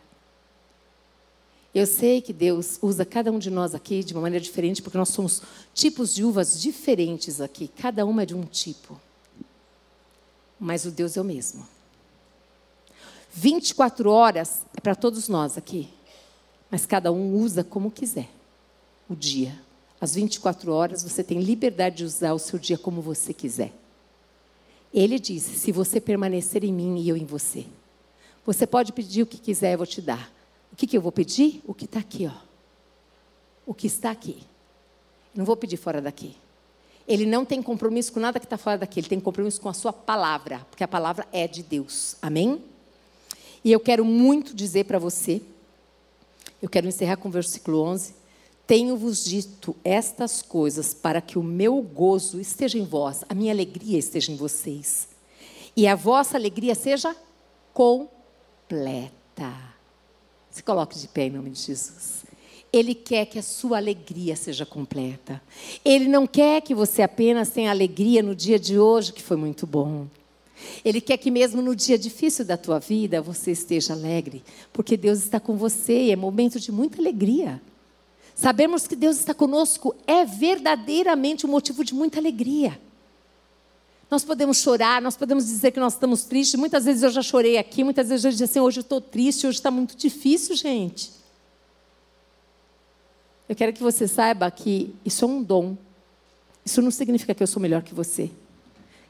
[1.74, 4.98] Eu sei que Deus usa cada um de nós aqui de uma maneira diferente, porque
[4.98, 5.42] nós somos
[5.72, 9.00] tipos de uvas diferentes aqui, cada uma é de um tipo.
[10.58, 11.66] Mas o Deus é o mesmo.
[13.32, 15.88] 24 horas é para todos nós aqui,
[16.70, 18.28] mas cada um usa como quiser
[19.08, 19.58] o dia.
[19.98, 23.79] Às 24 horas você tem liberdade de usar o seu dia como você quiser.
[24.92, 27.66] Ele disse: se você permanecer em mim e eu em você,
[28.44, 30.32] você pode pedir o que quiser, eu vou te dar.
[30.72, 31.62] O que, que eu vou pedir?
[31.66, 32.38] O que está aqui, ó.
[33.66, 34.42] O que está aqui.
[35.34, 36.36] Não vou pedir fora daqui.
[37.06, 39.74] Ele não tem compromisso com nada que está fora daqui, ele tem compromisso com a
[39.74, 42.16] sua palavra, porque a palavra é de Deus.
[42.22, 42.62] Amém?
[43.64, 45.42] E eu quero muito dizer para você,
[46.62, 48.14] eu quero encerrar com o versículo 11.
[48.70, 53.98] Tenho-vos dito estas coisas para que o meu gozo esteja em vós, a minha alegria
[53.98, 55.08] esteja em vocês,
[55.76, 57.16] e a vossa alegria seja
[57.74, 59.52] completa.
[60.52, 62.24] Se coloque de pé em nome de Jesus.
[62.72, 65.42] Ele quer que a sua alegria seja completa.
[65.84, 69.66] Ele não quer que você apenas tenha alegria no dia de hoje, que foi muito
[69.66, 70.06] bom.
[70.84, 75.18] Ele quer que mesmo no dia difícil da tua vida você esteja alegre, porque Deus
[75.18, 77.60] está com você e é momento de muita alegria.
[78.40, 82.80] Sabemos que Deus está conosco é verdadeiramente um motivo de muita alegria.
[84.10, 86.58] Nós podemos chorar, nós podemos dizer que nós estamos tristes.
[86.58, 89.46] Muitas vezes eu já chorei aqui, muitas vezes eu disse assim: hoje eu estou triste,
[89.46, 91.10] hoje está muito difícil, gente.
[93.46, 95.76] Eu quero que você saiba que isso é um dom.
[96.64, 98.30] Isso não significa que eu sou melhor que você.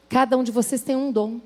[0.09, 1.39] Cada um de vocês tem um dom.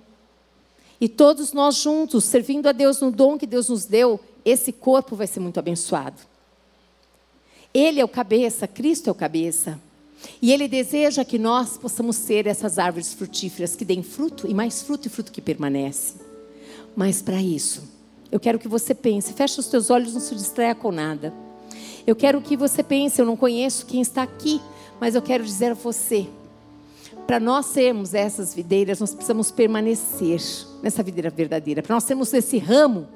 [1.00, 5.16] E todos nós juntos, servindo a Deus no dom que Deus nos deu, esse corpo
[5.16, 6.34] vai ser muito abençoado.
[7.78, 9.78] Ele é o cabeça, Cristo é o cabeça.
[10.42, 14.82] E Ele deseja que nós possamos ser essas árvores frutíferas que deem fruto e mais
[14.82, 16.14] fruto e fruto que permanece.
[16.96, 17.84] Mas para isso,
[18.32, 21.34] Eu quero que você pense, feche os teus olhos, não se distraia com nada.
[22.06, 24.62] Eu quero que você pense, eu não conheço quem está aqui,
[25.00, 26.28] mas eu quero dizer a você,
[27.26, 30.42] para nós sermos essas videiras, nós precisamos permanecer
[30.84, 31.82] nessa videira verdadeira.
[31.82, 33.08] Para nós termos esse ramo,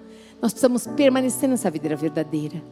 [0.41, 2.63] nós precisamos permanecer nessa videira verdadeira.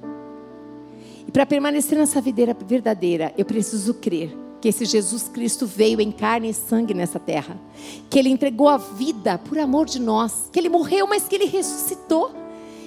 [1.38, 6.50] Para permanecer nessa videira verdadeira, eu preciso crer que esse Jesus Cristo veio em carne
[6.50, 7.62] e sangue nessa terra,
[8.10, 11.46] que ele entregou a vida por amor de nós, que ele morreu, mas que ele
[11.46, 12.32] ressuscitou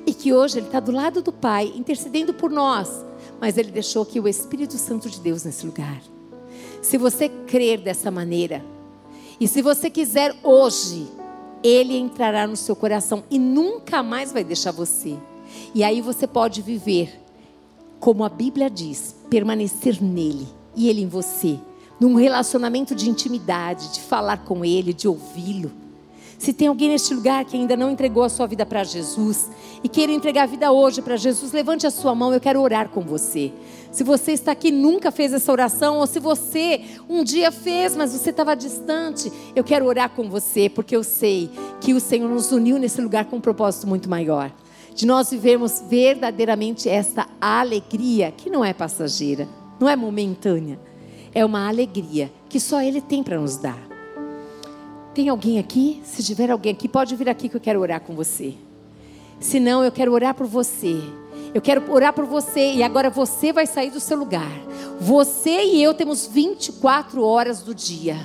[0.05, 3.07] e que hoje ele está do lado do Pai, intercedendo por nós,
[3.41, 6.03] mas ele deixou aqui o Espírito Santo de Deus nesse lugar.
[6.83, 8.65] Se você crer dessa maneira,
[9.39, 11.07] e se você quiser hoje,
[11.63, 15.17] ele entrará no seu coração e nunca mais vai deixar você.
[15.73, 17.30] E aí você pode viver
[18.01, 21.59] como a Bíblia diz, permanecer nele e ele em você,
[22.01, 25.71] num relacionamento de intimidade, de falar com ele, de ouvi-lo.
[26.39, 29.51] Se tem alguém neste lugar que ainda não entregou a sua vida para Jesus
[29.85, 32.89] e queira entregar a vida hoje para Jesus, levante a sua mão, eu quero orar
[32.89, 33.53] com você.
[33.93, 36.81] Se você está aqui e nunca fez essa oração, ou se você
[37.11, 41.51] um dia fez, mas você estava distante, eu quero orar com você, porque eu sei
[41.83, 44.51] que o Senhor nos uniu nesse lugar com um propósito muito maior.
[44.95, 50.79] De nós vivermos verdadeiramente esta alegria, que não é passageira, não é momentânea,
[51.35, 53.79] é uma alegria que só Ele tem para nos dar.
[55.15, 56.01] Tem alguém aqui?
[56.05, 58.55] Se tiver alguém aqui, pode vir aqui que eu quero orar com você.
[59.41, 60.97] Se não, eu quero orar por você.
[61.53, 64.53] Eu quero orar por você e agora você vai sair do seu lugar.
[65.01, 68.17] Você e eu temos 24 horas do dia.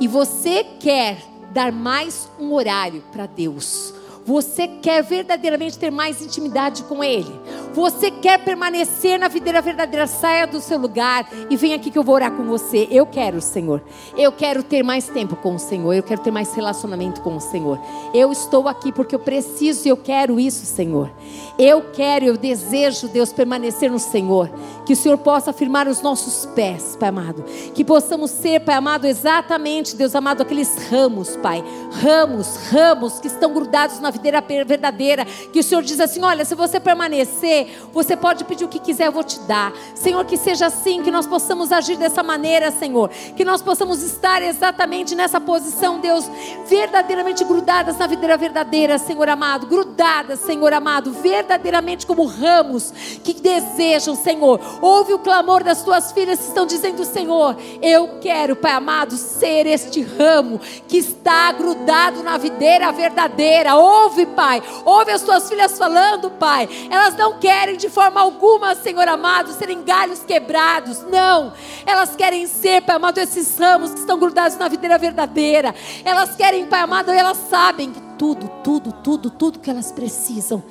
[0.00, 1.18] E você quer
[1.52, 3.94] dar mais um horário para Deus.
[4.26, 7.32] Você quer verdadeiramente ter mais intimidade com Ele.
[7.76, 10.06] Você quer permanecer na videira verdadeira.
[10.06, 12.88] Saia do seu lugar e vem aqui que eu vou orar com você.
[12.90, 13.82] Eu quero, Senhor.
[14.16, 15.92] Eu quero ter mais tempo com o Senhor.
[15.92, 17.78] Eu quero ter mais relacionamento com o Senhor.
[18.14, 21.12] Eu estou aqui porque eu preciso e eu quero isso, Senhor.
[21.58, 24.50] Eu quero, eu desejo, Deus, permanecer no Senhor.
[24.86, 27.44] Que o Senhor possa firmar os nossos pés, Pai amado.
[27.74, 31.62] Que possamos ser, Pai amado, exatamente, Deus amado, aqueles ramos, Pai.
[32.00, 36.54] Ramos, ramos que estão grudados na videira verdadeira, que o Senhor diz assim: olha, se
[36.54, 39.72] você permanecer, você pode pedir o que quiser, eu vou te dar.
[39.94, 44.42] Senhor, que seja assim, que nós possamos agir dessa maneira, Senhor, que nós possamos estar
[44.42, 46.30] exatamente nessa posição, Deus,
[46.66, 52.92] verdadeiramente grudadas na videira verdadeira, Senhor amado, grudadas, Senhor amado, verdadeiramente como ramos
[53.22, 54.60] que desejam, Senhor.
[54.80, 59.66] Ouve o clamor das tuas filhas que estão dizendo, Senhor, eu quero, Pai amado, ser
[59.66, 63.76] este ramo que está grudado na videira verdadeira.
[63.76, 64.62] Ouve Pai.
[64.84, 66.68] Ouve as tuas filhas falando, Pai.
[66.90, 71.02] Elas não querem de forma alguma, Senhor amado, serem galhos quebrados.
[71.10, 71.52] Não.
[71.86, 75.74] Elas querem ser, Pai amado, esses ramos que estão grudados na videira verdadeira.
[76.04, 80.62] Elas querem, Pai amado, e elas sabem que tudo, tudo, tudo, tudo que elas precisam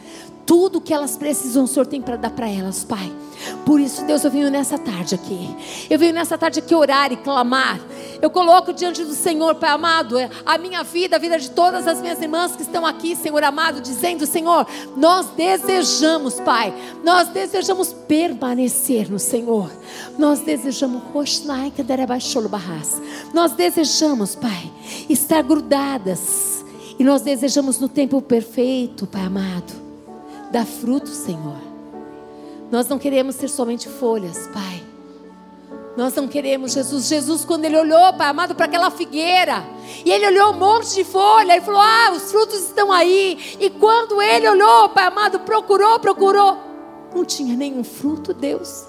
[0.46, 3.12] tudo que elas precisam, o Senhor tem para dar para elas, Pai.
[3.66, 5.56] Por isso, Deus, eu venho nessa tarde aqui.
[5.90, 7.80] Eu venho nessa tarde aqui orar e clamar.
[8.22, 12.02] Eu coloco diante do Senhor, Pai amado, a minha vida, a vida de todas as
[12.02, 19.10] minhas irmãs que estão aqui, Senhor amado, dizendo: Senhor, nós desejamos, Pai, nós desejamos permanecer
[19.10, 19.72] no Senhor.
[20.18, 21.02] Nós desejamos,
[23.34, 24.72] nós desejamos, Pai,
[25.10, 26.64] estar grudadas.
[26.98, 29.86] E nós desejamos no tempo perfeito, Pai amado
[30.56, 31.60] Dá fruto, Senhor.
[32.72, 34.95] Nós não queremos ser somente folhas, Pai.
[35.96, 37.06] Nós não queremos Jesus.
[37.06, 39.66] Jesus, quando ele olhou, Pai amado, para aquela figueira,
[40.04, 43.58] e ele olhou um monte de folha, ele falou: Ah, os frutos estão aí.
[43.60, 46.58] E quando ele olhou, Pai amado, procurou, procurou,
[47.14, 48.86] não tinha nenhum fruto, Deus.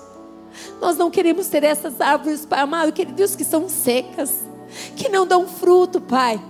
[0.81, 4.41] Nós não queremos ter essas árvores, Pai amado, queridos, que são secas,
[4.97, 6.43] que não dão fruto, Pai.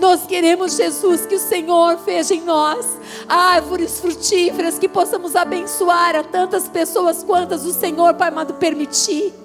[0.00, 2.86] Nós queremos, Jesus, que o Senhor veja em nós
[3.28, 9.43] árvores frutíferas, que possamos abençoar a tantas pessoas quantas o Senhor, Pai amado, permitir.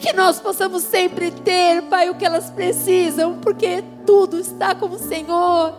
[0.00, 4.98] Que nós possamos sempre ter, Pai, o que elas precisam, porque tudo está com o
[4.98, 5.74] Senhor.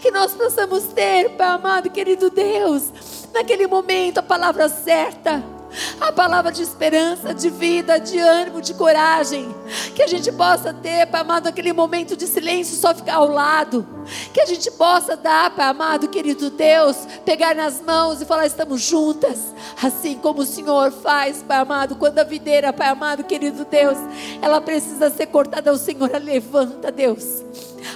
[0.00, 2.92] Que nós possamos ter, Pai amado, querido Deus,
[3.32, 5.55] naquele momento a palavra certa
[6.00, 9.54] a palavra de esperança, de vida, de ânimo, de coragem.
[9.94, 13.86] Que a gente possa ter, Pai amado, aquele momento de silêncio, só ficar ao lado.
[14.32, 18.82] Que a gente possa dar, Pai amado, querido Deus, pegar nas mãos e falar: estamos
[18.82, 19.54] juntas.
[19.82, 23.98] Assim como o Senhor faz, Pai amado, quando a videira, Pai amado, querido Deus,
[24.40, 27.44] ela precisa ser cortada, o Senhor a levanta, Deus.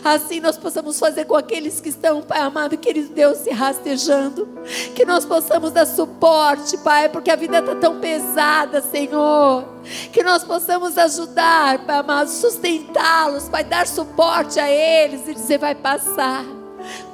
[0.05, 4.49] Assim nós possamos fazer com aqueles que estão, Pai amado, querido Deus, se rastejando.
[4.95, 9.64] Que nós possamos dar suporte, Pai, porque a vida está tão pesada, Senhor.
[10.12, 15.74] Que nós possamos ajudar, Pai amado, sustentá-los, Pai, dar suporte a eles e dizer: vai
[15.74, 16.45] passar,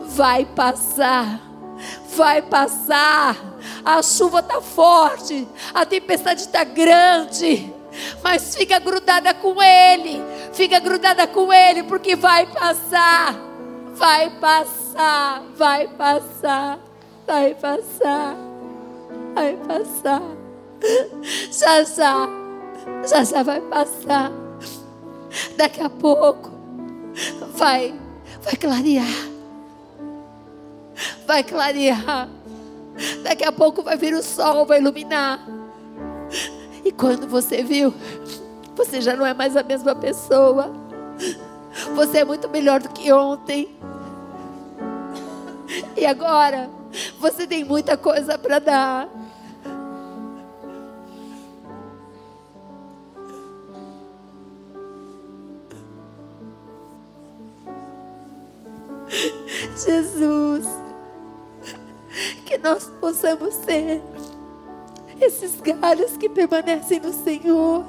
[0.01, 1.47] vai passar.
[2.17, 3.37] vai passar.
[3.85, 7.73] A chuva está forte, a tempestade está grande,
[8.23, 10.23] mas fica grudada com Ele,
[10.53, 13.35] fica grudada com Ele, porque vai passar,
[13.95, 16.79] vai passar, vai passar,
[17.27, 18.37] vai passar,
[19.35, 20.23] vai passar.
[21.51, 22.29] Já já,
[23.09, 24.33] já já vai passar.
[25.57, 26.51] Daqui a pouco
[27.55, 27.95] vai,
[28.43, 29.29] vai clarear,
[31.27, 32.29] vai clarear.
[33.23, 35.41] Daqui a pouco vai vir o sol, vai iluminar.
[36.87, 37.93] E quando você viu,
[38.77, 40.71] você já não é mais a mesma pessoa.
[41.97, 43.77] Você é muito melhor do que ontem.
[45.97, 46.71] E agora,
[47.19, 49.09] você tem muita coisa para dar.
[59.85, 60.69] Jesus,
[62.45, 64.01] que nós possamos ser
[65.21, 67.85] esses galhos que permanecem no Senhor.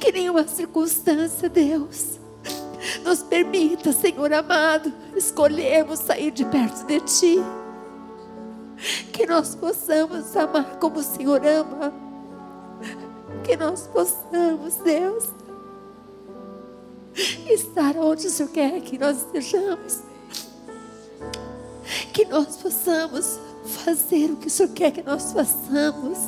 [0.00, 2.18] Que nenhuma circunstância, Deus,
[3.04, 7.36] nos permita, Senhor amado, escolhermos sair de perto de Ti.
[9.12, 11.92] Que nós possamos amar como o Senhor ama.
[13.42, 15.28] Que nós possamos, Deus,
[17.48, 20.00] estar onde o Senhor quer que nós estejamos.
[22.12, 26.18] Que nós possamos fazer o que o Senhor quer que nós façamos.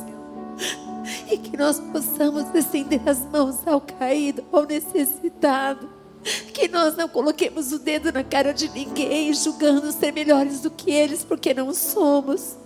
[1.31, 5.89] E que nós possamos estender as mãos ao caído, ao necessitado.
[6.53, 10.91] Que nós não coloquemos o dedo na cara de ninguém, julgando ser melhores do que
[10.91, 12.57] eles, porque não somos.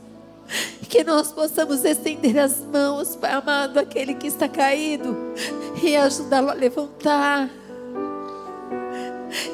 [0.90, 5.16] Que nós possamos estender as mãos, Pai amado, aquele que está caído,
[5.82, 7.50] e ajudá-lo a levantar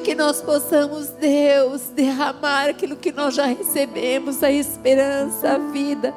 [0.04, 6.12] que nós possamos, Deus, derramar aquilo que nós já recebemos, a esperança, a vida,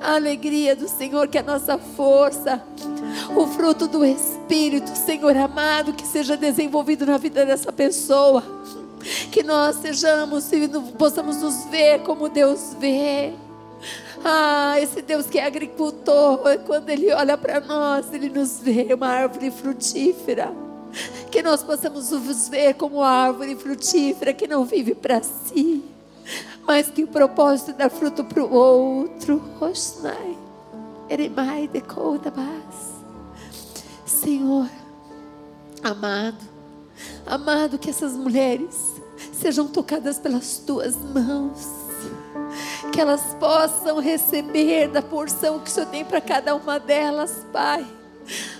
[0.00, 2.62] a alegria do Senhor, que é a nossa força,
[3.36, 8.42] o fruto do Espírito, Senhor amado, que seja desenvolvido na vida dessa pessoa.
[9.30, 10.66] Que nós sejamos e
[10.98, 13.32] possamos nos ver como Deus vê.
[14.24, 19.08] Ah, esse Deus que é agricultor, quando Ele olha para nós, Ele nos vê uma
[19.08, 20.50] árvore frutífera
[21.30, 25.84] que nós possamos nos ver como árvore frutífera que não vive para si,
[26.66, 29.42] mas que o propósito é dar fruto para o outro.
[34.06, 34.68] Senhor,
[35.82, 36.38] amado,
[37.26, 38.94] amado, que essas mulheres
[39.32, 41.66] sejam tocadas pelas tuas mãos,
[42.92, 47.84] que elas possam receber da porção que o Senhor tem para cada uma delas, Pai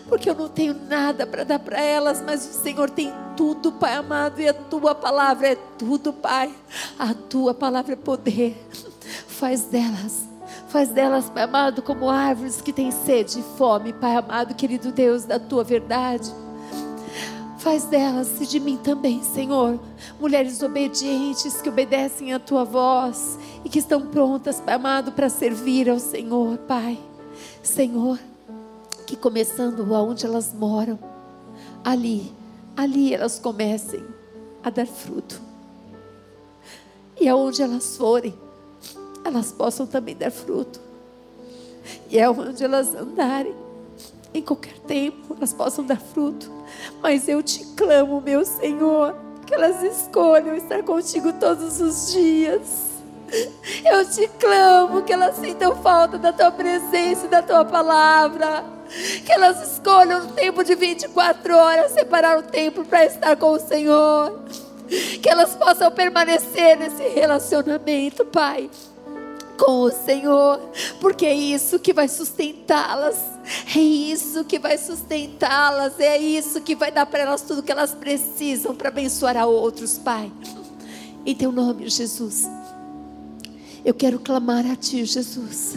[0.08, 3.94] porque eu não tenho nada para dar para elas, mas o Senhor tem tudo, Pai
[3.94, 6.52] amado, e a tua palavra é tudo, Pai.
[6.98, 8.56] A tua palavra é poder.
[9.26, 10.28] Faz delas,
[10.68, 15.24] faz delas, Pai amado, como árvores que têm sede e fome, Pai amado, querido Deus,
[15.24, 16.32] da tua verdade.
[17.58, 19.80] Faz delas e de mim também, Senhor,
[20.20, 25.88] mulheres obedientes que obedecem a tua voz e que estão prontas, Pai amado, para servir
[25.88, 26.98] ao Senhor, Pai.
[27.62, 28.18] Senhor,
[29.07, 30.98] que começando aonde elas moram,
[31.84, 32.32] ali,
[32.76, 34.05] ali elas comecem
[34.62, 35.40] a dar fruto.
[37.20, 38.34] E aonde elas forem,
[39.24, 40.80] elas possam também dar fruto.
[42.11, 43.55] E é onde elas andarem,
[44.32, 46.50] em qualquer tempo, elas possam dar fruto.
[47.00, 49.14] Mas eu te clamo, meu Senhor,
[49.46, 52.94] que elas escolham estar contigo todos os dias.
[53.84, 58.74] Eu te clamo que elas sintam falta da tua presença e da tua palavra.
[59.24, 63.59] Que elas escolham um tempo de 24 horas, separar o tempo para estar com o
[63.59, 64.40] Senhor.
[65.22, 68.70] Que elas possam permanecer nesse relacionamento, Pai
[69.57, 70.61] com o Senhor,
[71.01, 73.16] porque é isso que vai sustentá-las,
[73.74, 77.92] é isso que vai sustentá-las, é isso que vai dar para elas tudo que elas
[77.92, 80.30] precisam para abençoar a outros, Pai.
[81.24, 82.45] Em teu nome, Jesus,
[83.84, 85.76] eu quero clamar a Ti, Jesus.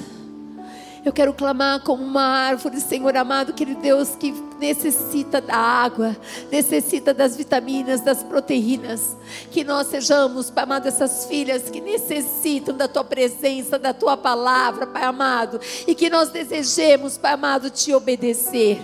[1.07, 6.15] Eu quero clamar como uma árvore, Senhor amado, querido Deus, que necessita da água,
[6.51, 9.15] necessita das vitaminas, das proteínas.
[9.51, 14.87] Que nós sejamos, Pai amado, essas filhas que necessitam da tua presença, da tua palavra,
[14.87, 18.79] Pai amado, e que nós desejemos, Pai amado, te obedecer.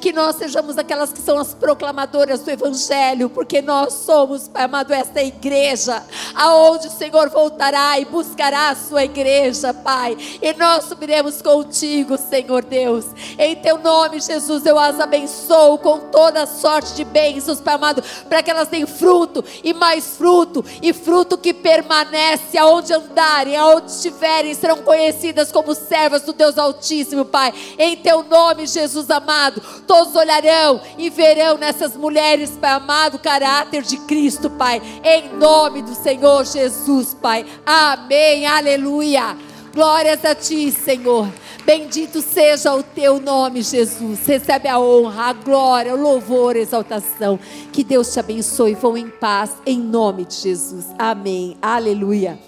[0.00, 4.92] Que nós sejamos aquelas que são as proclamadoras do Evangelho, porque nós somos, Pai amado,
[4.92, 6.02] esta igreja,
[6.34, 12.64] aonde o Senhor voltará e buscará a sua igreja, Pai, e nós subiremos contigo, Senhor
[12.64, 13.06] Deus.
[13.38, 18.02] Em teu nome, Jesus, eu as abençoe abençoo com toda sorte de bênçãos, Pai amado,
[18.28, 23.90] para que elas deem fruto e mais fruto, e fruto que permanece aonde andarem, aonde
[23.90, 27.52] estiverem, serão conhecidas como servas do Deus Altíssimo, Pai.
[27.78, 33.82] Em teu nome, Jesus amado, todos olharão e verão nessas mulheres, Pai amado, o caráter
[33.82, 34.80] de Cristo, Pai.
[35.02, 37.44] Em nome do Senhor Jesus, Pai.
[37.66, 38.46] Amém.
[38.46, 39.36] Aleluia.
[39.74, 41.28] Glórias a ti, Senhor.
[41.68, 44.24] Bendito seja o teu nome, Jesus.
[44.24, 47.38] Recebe a honra, a glória, o louvor, a exaltação.
[47.70, 48.74] Que Deus te abençoe.
[48.74, 50.86] Vão em paz, em nome de Jesus.
[50.98, 51.58] Amém.
[51.60, 52.38] Aleluia.